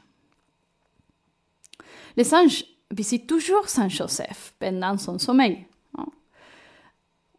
[2.14, 5.66] Les singes visite toujours Saint Joseph pendant son sommeil.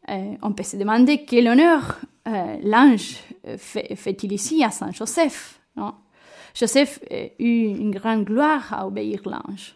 [0.07, 3.17] On peut se demander quel honneur euh, l'ange
[3.57, 5.61] fait-il ici à Saint Joseph.
[6.53, 9.75] Joseph a eu une grande gloire à obéir l'ange.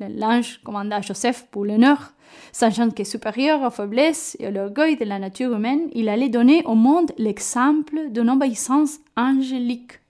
[0.00, 2.12] L'ange commanda Joseph pour l'honneur,
[2.52, 6.62] sachant que supérieur aux faiblesses et à l'orgueil de la nature humaine, il allait donner
[6.64, 10.00] au monde l'exemple d'une obéissance angélique.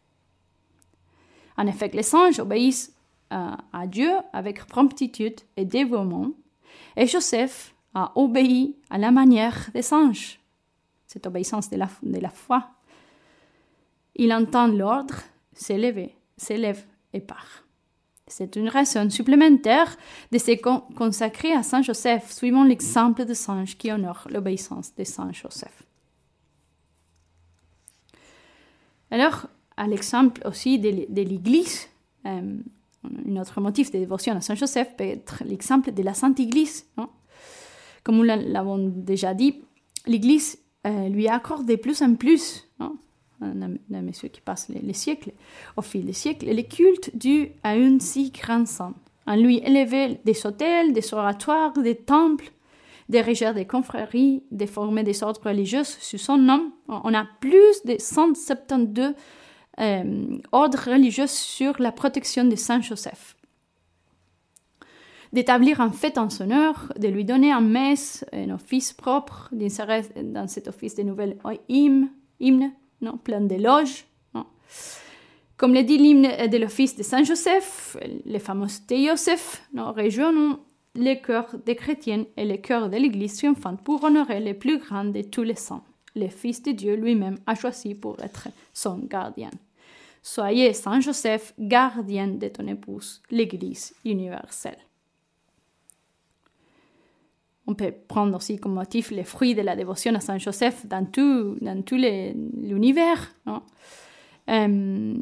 [1.56, 2.94] En effet, les anges obéissent
[3.32, 6.30] euh, à Dieu avec promptitude et dévouement,
[6.96, 10.40] et Joseph a obéi à la manière des anges,
[11.06, 12.70] cette obéissance de la, de la foi.
[14.14, 15.14] Il entend l'ordre,
[15.52, 17.64] s'élève, s'élève et part.
[18.30, 19.96] C'est une raison supplémentaire
[20.30, 20.56] de se
[20.94, 25.82] consacrer à Saint Joseph, suivant l'exemple de anges qui honore l'obéissance de Saint Joseph.
[29.10, 31.88] Alors, à l'exemple aussi de, l'Église,
[32.26, 32.58] euh,
[33.04, 36.86] un autre motif de dévotion à Saint Joseph peut être l'exemple de la Sainte Église.
[38.02, 39.62] Comme nous l'avons déjà dit,
[40.06, 42.96] l'Église euh, lui accorde de plus en plus, non
[43.42, 45.32] à mesure qui passe les, siècles,
[45.76, 48.96] au fil des siècles, le culte dû à une si grande sainte.
[49.26, 52.50] On lui élevait des hôtels, des oratoires, des temples,
[53.08, 56.72] des régères des confréries, des formés des ordres religieux sous son nom.
[56.88, 59.14] On a plus de 172
[59.80, 63.36] euh, ordre religieux sur la protection de Saint Joseph.
[65.32, 70.02] D'établir un fête en son honneur, de lui donner un messe, un office propre, d'insérer
[70.22, 72.08] dans cet office de nouvelles hymnes,
[72.40, 74.04] hymnes non, plein d'éloges.
[75.56, 80.58] Comme le dit l'hymne de l'office de Saint Joseph, le fameux Te Joseph, nous réjouissons
[80.94, 85.04] les cœurs des chrétiens et les cœurs de l'Église triomphante pour honorer les plus grands
[85.04, 85.84] de tous les saints.
[86.16, 89.50] Le Fils de Dieu lui-même a choisi pour être son gardien.
[90.22, 94.78] Soyez Saint Joseph, gardien de ton épouse, l'Église universelle.
[97.70, 101.04] On peut prendre aussi comme motif les fruits de la dévotion à Saint Joseph dans
[101.04, 103.32] tout, dans tout l'univers.
[104.48, 105.14] Euh,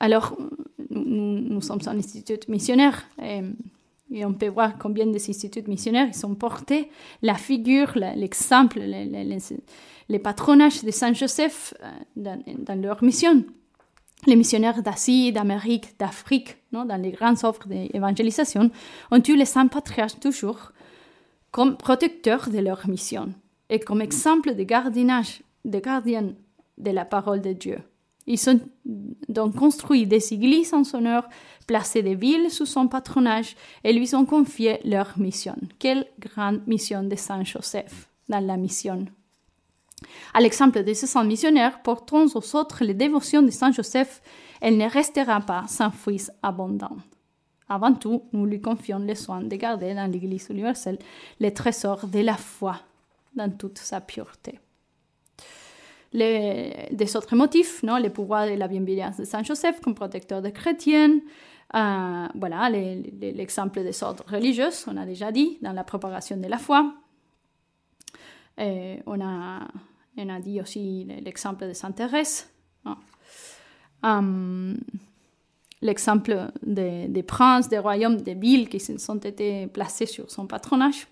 [0.00, 0.34] alors,
[0.88, 3.42] nous, sommes un institut missionnaire et,
[4.10, 6.88] et, on peut voir combien des instituts missionnaires ils sont portés.
[7.20, 11.74] La figure, l'exemple, les, patronages de Saint Joseph
[12.16, 13.44] dans, dans leur mission.
[14.26, 18.70] Les missionnaires d'Asie, d'Amérique, d'Afrique, dans les grandes offres d'évangélisation,
[19.10, 20.72] ont eu les saints patriarches toujours
[21.56, 23.32] comme protecteurs de leur mission
[23.70, 26.34] et comme exemple de gardiennage, de gardiens
[26.76, 27.78] de la parole de Dieu.
[28.26, 28.60] Ils ont
[29.30, 31.26] donc construit des églises en son honneur,
[31.66, 35.56] placé des villes sous son patronage et lui ont confié leur mission.
[35.78, 39.06] Quelle grande mission de Saint Joseph dans la mission
[40.34, 44.20] à l'exemple de ces saints missionnaires, portons aux autres les dévotions de Saint Joseph,
[44.60, 46.98] elle ne restera pas sans fruits abondants.
[47.68, 50.98] Avant tout, nous lui confions le soin de garder dans l'Église universelle
[51.40, 52.76] les trésors de la foi
[53.34, 54.58] dans toute sa pureté.
[56.12, 60.52] Des autres motifs, non, les pouvoirs et la bienveillance de Saint Joseph comme protecteur des
[60.52, 61.18] chrétiens,
[61.74, 66.58] euh, voilà l'exemple des ordres religieux, on a déjà dit, dans la propagation de la
[66.58, 66.94] foi,
[68.58, 72.48] on, a, dit aussi l'exemple de Sainte Thérèse.
[75.82, 81.06] L'exemple des, princes, des royaumes, des villes qui se sont été placés sur son patronage.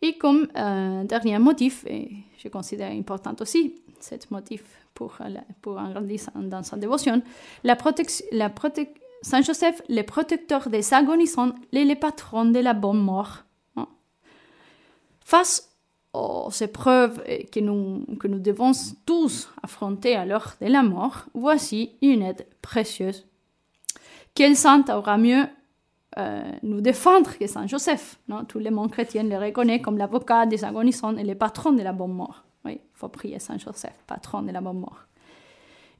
[0.00, 4.62] Et comme euh, dernier motif, et je considère important aussi cet motif
[4.94, 5.18] pour,
[5.60, 7.20] pour agrandir dans sa dévotion,
[7.64, 7.76] la
[8.32, 8.50] la
[9.22, 13.44] Saint Joseph, le protecteur des agonisants et le patron de la bonne mort.
[15.24, 15.67] Face
[16.12, 18.72] aux épreuves que nous, que nous devons
[19.04, 23.26] tous affronter à l'heure de la mort, voici une aide précieuse.
[24.34, 25.44] Quel saint aura mieux
[26.16, 28.44] euh, nous défendre que Saint Joseph non?
[28.44, 31.92] Tous les mondes chrétiens le reconnaissent comme l'avocat des agonisants et le patron de la
[31.92, 32.44] bonne mort.
[32.64, 35.04] Oui, il faut prier Saint Joseph, patron de la bonne mort.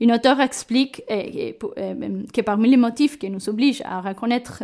[0.01, 4.63] Une auteur explique que parmi les motifs qui nous obligent à reconnaître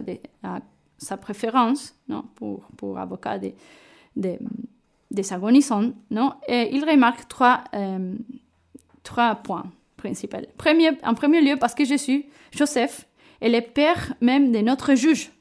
[0.97, 3.55] sa préférence non, pour, pour avocat des,
[4.17, 4.39] des
[5.15, 6.33] des agonisants, non?
[6.49, 8.15] Et il remarque trois, euh,
[9.03, 9.65] trois points
[9.97, 10.39] principaux.
[10.57, 13.07] Premier, en premier lieu, parce que Jésus, Joseph,
[13.41, 15.33] est le père même de notre juge,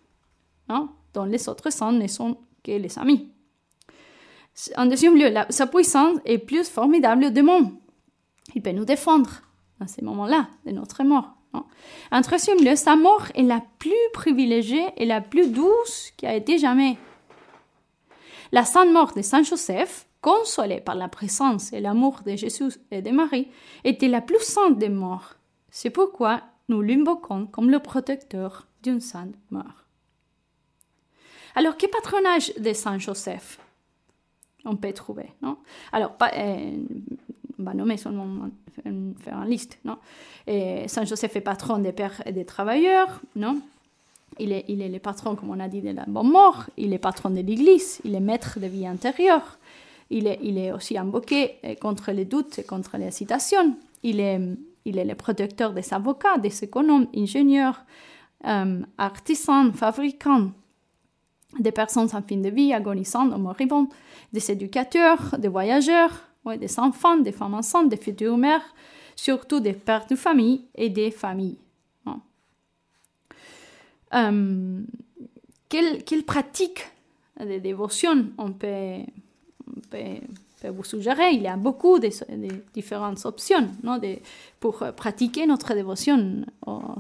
[0.70, 0.90] non?
[1.14, 3.30] Dont les autres saints ne sont que les amis.
[4.78, 7.72] En deuxième lieu, sa puissance est plus formidable du monde.
[8.56, 9.42] Il peut nous défendre
[9.80, 11.36] dans ces moments-là de notre mort.
[12.12, 16.36] En troisième lieu, sa mort est la plus privilégiée et la plus douce qui a
[16.36, 16.98] été jamais
[18.54, 23.02] la Sainte Mort de Saint Joseph, consolée par la présence et l'amour de Jésus et
[23.02, 23.48] de Marie,
[23.84, 25.34] était la plus sainte des morts.
[25.72, 29.86] C'est pourquoi nous l'invoquons comme le protecteur d'une sainte mort.
[31.56, 33.60] Alors, quel patronage de Saint Joseph
[34.66, 35.58] on peut trouver, non?
[35.92, 36.78] Alors, pas, euh,
[37.60, 38.50] on va nommer seulement,
[39.20, 39.98] faire une liste, non?
[40.48, 43.62] Et Saint Joseph est patron des pères et des travailleurs, non?
[44.40, 47.30] Il est, le patron, comme on a dit, de la bonne mort, il est patron
[47.30, 49.58] de l'Église, il est maître de vie intérieure,
[50.10, 54.40] il est, aussi invoqué euh, contre les doutes et contre les citations, il est,
[54.86, 57.84] le protecteur des avocats, des économes, ingénieurs,
[58.46, 60.52] euh, artisans, fabricants,
[61.60, 63.88] des personnes en fin de vie, agonisants ou moribonds,
[64.32, 66.24] des éducateurs, des voyageurs,
[66.60, 68.74] des enfants, des femmes enceintes, des futures mères,
[69.16, 71.58] surtout des pères de famille et des familles.
[75.70, 76.86] Quelle, pratique
[77.40, 79.00] de dévotion on peut,
[80.64, 81.32] vous suggérer?
[81.32, 82.10] Il y a beaucoup de,
[82.74, 84.18] différentes options non, de,
[84.60, 86.46] pour pratiquer notre dévotion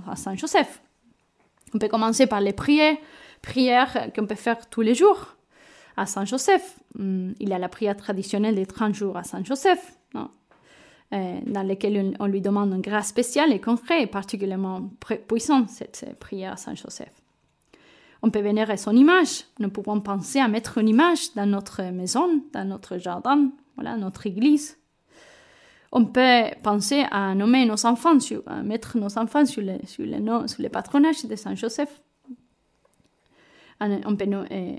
[0.07, 0.82] à Saint Joseph.
[1.74, 2.97] On peut commencer par les prières,
[3.41, 5.36] prières qu'on peut faire tous les jours
[5.97, 6.80] à Saint Joseph.
[6.95, 10.30] Hmm, il y a la prière traditionnelle des 30 jours à Saint Joseph, non?
[11.14, 14.89] Euh, dans lesquels on lui demande une grâce spéciale et concrète, particulièrement
[15.28, 17.14] puissante, cette prière à Saint Joseph.
[18.24, 19.43] On peut vénérer son image.
[19.59, 24.26] Nous pouvons penser à mettre une image dans notre maison, dans notre jardin, voilà, notre
[24.26, 24.78] église.
[25.91, 31.26] On peut penser à nommer nos enfants, à mettre nos enfants sur le, le patronage
[31.26, 32.01] de Saint Joseph.
[33.80, 34.76] On peut euh,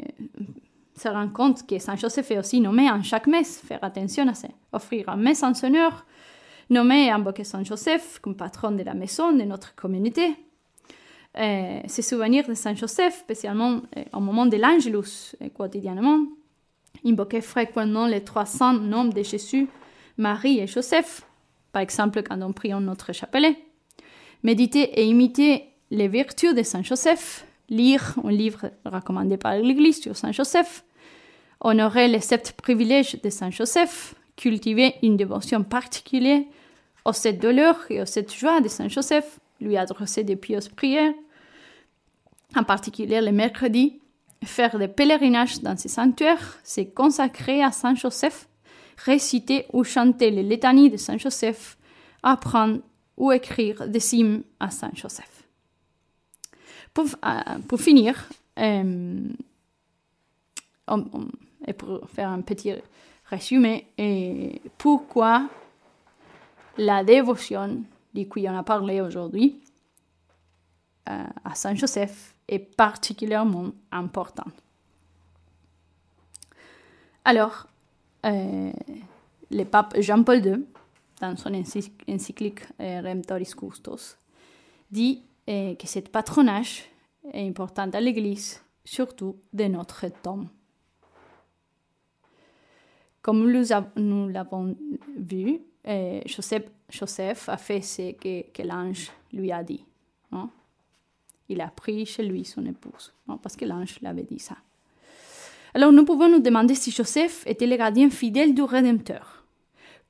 [0.97, 4.35] se rendre compte que Saint Joseph est aussi nommé en chaque messe, faire attention à
[4.35, 4.49] ça.
[4.73, 6.07] Offrir un messe en son heure,
[6.71, 10.37] nommer et invoquer Saint Joseph comme patron de la maison, de notre communauté.
[11.37, 16.21] Euh, se souvenir de Saint Joseph, spécialement euh, au moment de l'Angelus euh, quotidiennement,
[17.05, 19.69] invoquer fréquemment les trois saints noms de Jésus,
[20.17, 21.23] Marie et Joseph,
[21.73, 23.57] par exemple quand on prie en notre chapelet.
[24.45, 30.17] Méditer et imiter les vertus de Saint Joseph, lire un livre recommandé par l'Église sur
[30.17, 30.85] Saint Joseph,
[31.61, 36.43] honorer les sept privilèges de Saint Joseph, cultiver une dévotion particulière
[37.05, 41.13] Au cette douleur et au cette joie de Saint Joseph, lui adresser des pieuses prières,
[42.57, 44.01] en particulier le mercredi,
[44.45, 48.49] faire des pèlerinages dans ses sanctuaires, se consacrer à Saint Joseph,
[48.97, 51.77] réciter ou chanter les litanies de Saint Joseph,
[52.23, 52.81] apprendre
[53.17, 55.34] ou écrire des hymnes à Saint Joseph.
[56.95, 59.29] Pour, euh, pour finir, euh,
[61.67, 62.73] et pour faire un petit
[63.25, 63.89] résumé,
[64.79, 65.49] pourquoi
[66.79, 67.83] la dévotion
[68.15, 69.61] de qui on a parlé aujourd'hui
[71.09, 74.55] euh, à Saint Joseph est particulièrement importante.
[77.25, 77.67] Alors,
[78.23, 80.65] le pape Jean-Paul II,
[81.21, 81.55] dans son
[82.09, 84.17] encyclique Redemptoris Custos,
[84.91, 86.85] dit euh, que cette patronage
[87.33, 90.45] est important à l'Église, surtout de notre temps.
[93.23, 93.51] Comme
[93.97, 94.77] nous l'avons
[95.17, 99.85] vu, euh, Joseph, Joseph, a fait ce que, l'ange lui a dit.
[100.31, 100.51] Non?
[101.49, 103.39] Il a pris chez lui son épouse, non?
[103.39, 104.57] parce que l'ange l'avait dit ça.
[105.75, 109.45] Alors nous pouvons nous demander si Joseph était le gardien fidèle du Rédempteur.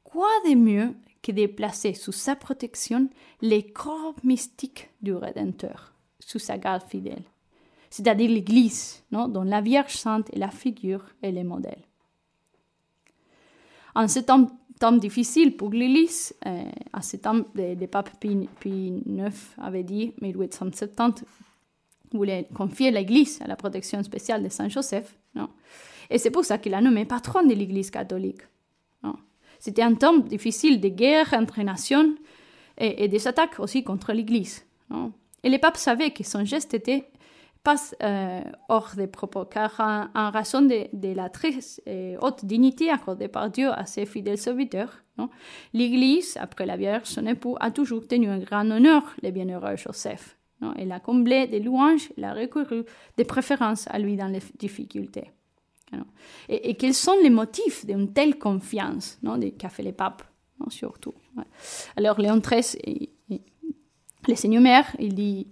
[0.05, 0.95] Quoi de mieux
[1.25, 3.09] que de placer sous sa protection
[3.41, 7.25] les corps mystiques du Rédempteur, sous sa garde fidèle,
[7.91, 11.83] c'est-à-dire l'Église, dont la Vierge Sainte est la figure et le modèle.
[13.95, 18.49] En ce temps, temps difficile pour l'Église, euh, à ce temps, le, le pape Pie,
[18.61, 21.25] Pie IX avait dit, 1870,
[22.12, 25.16] voulait confier l'Église à la protection spéciale de Saint Joseph.
[26.11, 28.43] Et c'est pour ça qu'il a nommé patron de l'Église catholique.
[29.65, 32.15] C'était un temps difficile de guerre entre nations
[32.77, 34.62] et, et des attaques aussi contre l'Église.
[35.43, 37.07] Et le pape savait que son geste était
[37.62, 39.81] pas euh, hors des propos, car
[40.15, 41.55] en, raison de, de, la très
[42.21, 45.03] haute dignité accordée par Dieu à ses fidèles serviteurs,
[45.73, 50.37] l'Église, après la Vierge, son époux, a toujours tenu un grand honneur le bienheureux Joseph.
[50.61, 50.75] Non?
[50.77, 52.85] Elle a comblé des louanges, elle a recouru
[53.17, 55.31] des préférences à lui dans les difficultés.
[56.49, 59.18] Et, quels sont les motifs d'une telle confiance
[59.59, 60.22] qu'a fait le pape,
[60.61, 61.14] non, surtout.
[61.97, 63.40] Alors, Léon XIII, et, et,
[64.28, 65.47] le Seigneur Mère, il dit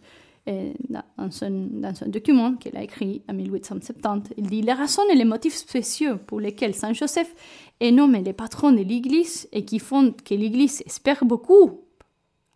[0.47, 5.15] dans, son, dans son document qu'il a écrit en 1870, il dit Les raisons et
[5.15, 7.33] les motifs spéciaux pour lesquels Saint Joseph
[7.79, 11.83] est nommé le patron de l'Église et qui font que l'Église espère beaucoup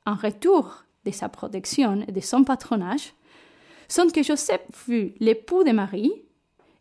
[0.04, 3.14] en retour de sa protection et de son patronage
[3.88, 6.12] sont que Joseph fut l'époux de Marie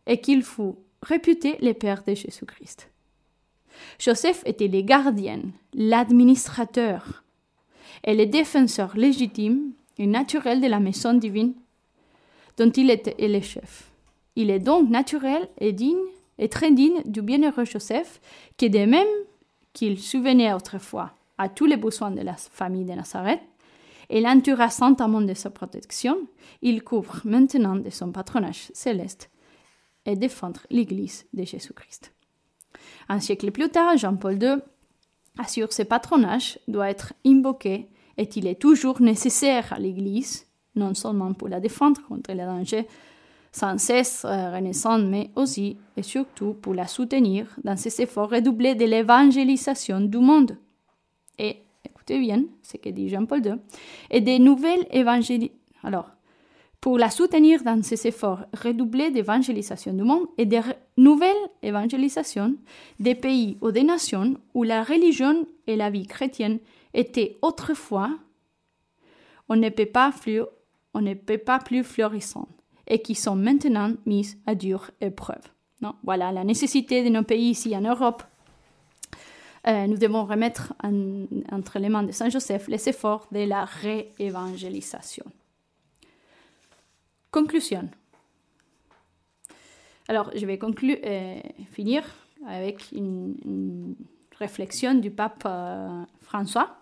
[0.06, 2.90] et qu'il fut réputé le père de Jésus-Christ.
[3.98, 5.40] Joseph était le gardien,
[5.74, 7.24] l'administrateur
[8.04, 11.54] et le défenseur légitime et naturel de la maison divine
[12.56, 13.90] dont il était le chef.
[14.34, 15.96] Il est donc naturel et digne
[16.38, 18.20] et très digne du bienheureux Joseph,
[18.56, 19.06] qui de même
[19.72, 23.40] qu'il souvenait autrefois à tous les besoins de la famille de Nazareth,
[24.08, 26.16] et l'entoura saintement de sa protection,
[26.62, 29.30] il couvre maintenant de son patronage céleste
[30.06, 32.12] et défendre l'Église de Jésus-Christ.
[33.08, 34.56] Un siècle plus tard, Jean-Paul II
[35.38, 41.32] assure ce patronage doit être invoqué et il est toujours nécessaire à l'Église, non seulement
[41.34, 42.86] pour la défendre contre les dangers
[43.52, 48.74] sans cesse euh, renaissants, mais aussi et surtout pour la soutenir dans ses efforts redoublés
[48.74, 50.58] de l'évangélisation du monde.
[51.38, 53.54] Et écoutez bien ce que dit Jean-Paul II,
[54.10, 55.56] et des nouvelles évangélisations.
[55.82, 56.10] Alors,
[56.86, 60.60] pour la soutenir dans ses efforts redoublés d'évangélisation du monde et des
[60.96, 62.54] nouvelles évangélisations
[63.00, 66.60] des pays ou des nations où la religion et la vie chrétienne
[66.94, 68.16] étaient autrefois,
[69.48, 70.42] on ne peut pas plus,
[70.94, 71.02] on
[71.82, 72.48] florissantes
[72.86, 75.42] et qui sont maintenant mises à dure épreuve.
[76.04, 78.22] Voilà la nécessité de nos pays ici en Europe.
[79.66, 83.64] Euh, nous devons remettre en, entre les mains de Saint Joseph les efforts de la
[83.64, 85.24] réévangélisation.
[87.30, 87.88] Conclusion.
[90.08, 91.40] Alors, je vais conclure, euh,
[91.72, 92.04] finir
[92.46, 93.96] avec une,
[94.38, 96.76] réflexion du pape euh, François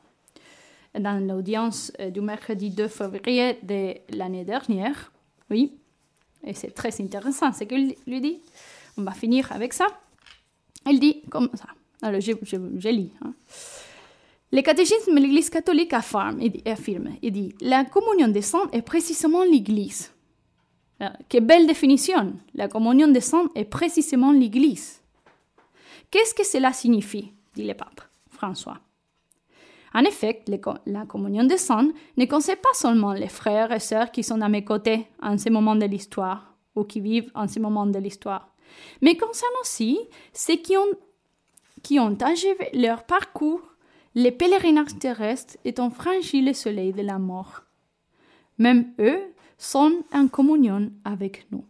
[0.98, 5.12] dans l'audience euh, du mercredi 2 février de l'année dernière.
[5.50, 5.78] Oui,
[6.44, 8.40] et c'est très intéressant ce qu'il lui dit.
[8.98, 9.86] On va finir avec ça.
[10.90, 11.66] Il dit comme ça.
[12.02, 13.12] Alors, je, je, lis.
[13.24, 13.32] Hein.
[14.52, 19.42] Le catéchisme de l'Église catholique affirme, affirme, il dit, la communion des saints est précisément
[19.44, 20.13] l'Église.
[21.02, 22.34] Euh, quelle belle définition.
[22.54, 25.00] La communion des saints est précisément l'Église.
[26.10, 28.78] Qu'est-ce que cela signifie dit le pape François.
[29.94, 30.42] En effet,
[30.86, 34.48] la communion des saints ne concerne pas seulement les frères et sœurs qui sont à
[34.48, 38.48] mes côtés en ce moment de l'histoire ou qui vivent en ce moment de l'histoire,
[39.00, 40.00] mais concerne aussi
[40.32, 40.98] ceux qui ont,
[41.84, 43.60] qui ont achevé leur parcours
[44.14, 47.64] les pèlerinages terrestres ont franchi le soleil de la mort.
[48.58, 49.33] Même eux
[49.64, 51.64] sont en communion avec nous.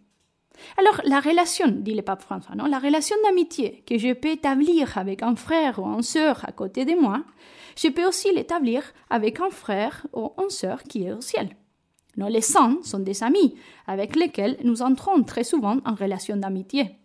[0.76, 4.98] Alors, la relation, dit le pape François, non, la relation d'amitié que je peux établir
[4.98, 7.22] avec un frère ou une sœur à côté de moi,
[7.76, 11.50] je peux aussi l'établir avec un frère ou une sœur qui est au ciel.
[12.16, 16.96] Non, les saints sont des amis avec lesquels nous entrons très souvent en relation d'amitié.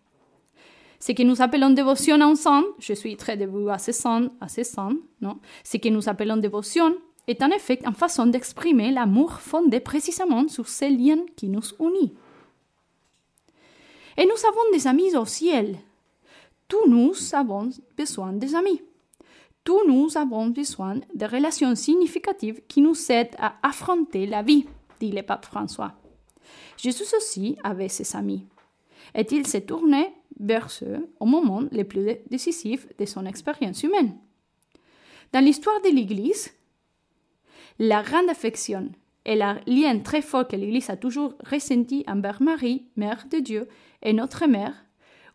[0.99, 4.29] Ce que nous appelons dévotion à un saint, je suis très dévoué à ce saint,
[4.41, 6.95] à ce saint, non, ce que nous appelons dévotion
[7.29, 12.11] est en effet une façon d'exprimer l'amour fondé précisément sur ces liens qui nous unissent.
[14.17, 15.77] Et nous avons des amis au ciel.
[16.67, 18.81] Tous nous avons besoin des amis.
[19.63, 24.65] Tous nous avons besoin de relations significatives qui nous aident à affronter la vie,
[24.99, 25.93] dit le pape François.
[26.77, 28.45] Jésus aussi avait ses amis.
[29.13, 34.17] Et il s'est tourné vers eux au moment le plus décisif de son expérience humaine?
[35.31, 36.51] Dans l'histoire de l'Église,
[37.79, 38.91] la grande affection
[39.25, 43.67] et le lien très fort que l'Église a toujours ressenti envers Marie, Mère de Dieu,
[44.01, 44.85] et notre Mère,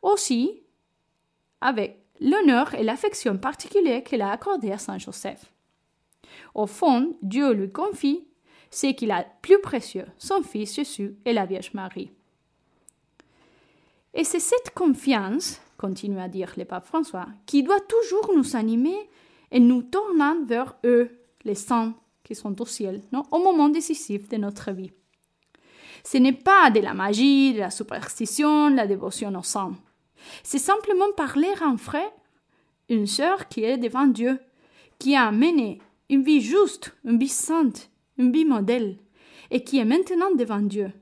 [0.03, 0.63] aussi
[1.61, 5.53] avec l'honneur et l'affection particulière qu'elle a accordé à Saint Joseph.
[6.55, 8.27] Au fond, Dieu lui confie
[8.71, 12.11] ce qu'il a plus précieux, son Fils Jésus et la Vierge Marie.
[14.13, 18.97] Et c'est cette confiance, continue à dire le pape François, qui doit toujours nous animer
[19.51, 21.11] et nous tourner vers eux,
[21.45, 21.95] les saints
[22.25, 24.91] qui sont au ciel, non, au moment décisif de notre vie.
[26.03, 29.75] Ce n'est pas de la magie, de la superstition, de la dévotion au saints.
[30.43, 32.11] C'est simplement parler à un frère,
[32.89, 34.39] une sœur qui est devant Dieu,
[34.99, 38.99] qui a mené une vie juste, une vie sainte, une vie modèle,
[39.51, 40.93] et qui est maintenant devant Dieu.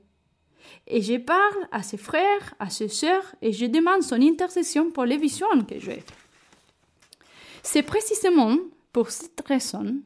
[0.87, 5.05] Et je parle à ses frères, à ses sœurs, et je demande son intercession pour
[5.05, 6.03] les visions que j'ai.
[7.61, 8.57] C'est précisément
[8.91, 10.01] pour cette raison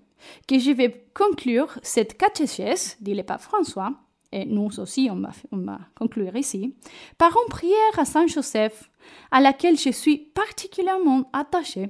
[0.47, 3.93] que je vais conclure cette catéchèse, dit le pape François,
[4.31, 6.75] et nous aussi on va, on va conclure ici,
[7.17, 8.89] par une prière à Saint Joseph,
[9.31, 11.89] à laquelle je suis particulièrement attachée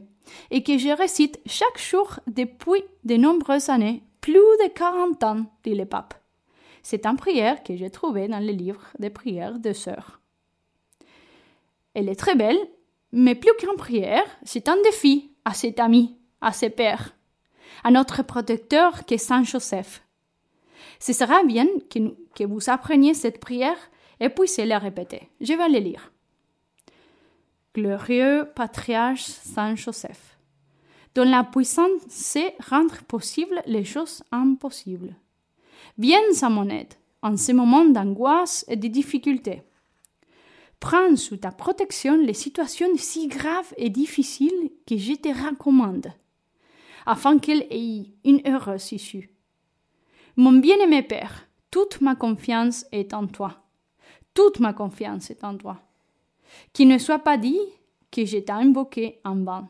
[0.51, 5.75] et que je récite chaque jour depuis de nombreuses années, plus de 40 ans, dit
[5.75, 6.13] le pape.
[6.83, 10.21] C'est une prière que j'ai trouvée dans le livre des prières de sœurs.
[11.93, 12.59] Elle est très belle,
[13.11, 17.16] mais plus qu'une prière, c'est un défi à cet ami, à ses pères,
[17.83, 20.03] à notre protecteur qui est Saint Joseph.
[20.99, 23.77] Ce sera bien que, vous appreniez cette prière
[24.19, 25.29] et puissiez la répéter.
[25.41, 26.11] Je vais la lire.
[27.73, 30.37] Glorieux patriarche Saint Joseph,
[31.13, 35.15] dont la puissance sait rendre possible les choses impossibles.
[35.97, 39.63] Viens à mon aide en ces moments d'angoisse et de difficulté.
[40.79, 46.13] Prends sous ta protection les situations si graves et difficiles que je te recommande,
[47.07, 49.31] afin qu'elles aient une heureuse issue.
[50.35, 53.63] Mon bien-aimé Père, toute ma confiance est en toi.
[54.33, 55.81] Toute ma confiance est en toi.
[56.73, 57.61] Qu'il ne soit pas dit
[58.11, 59.69] que je t'ai invoqué en vain.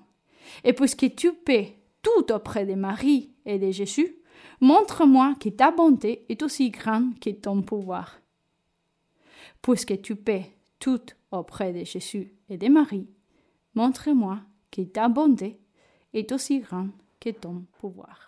[0.64, 4.16] Et puisque tu paies tout auprès de Marie et de Jésus,
[4.60, 8.20] montre-moi que ta bonté est aussi grande que ton pouvoir.
[9.62, 13.08] Puisque tu paies tout auprès de Jésus et de Marie,
[13.76, 14.40] montre-moi
[14.72, 15.60] que ta bonté
[16.14, 18.27] est aussi grande que ton pouvoir.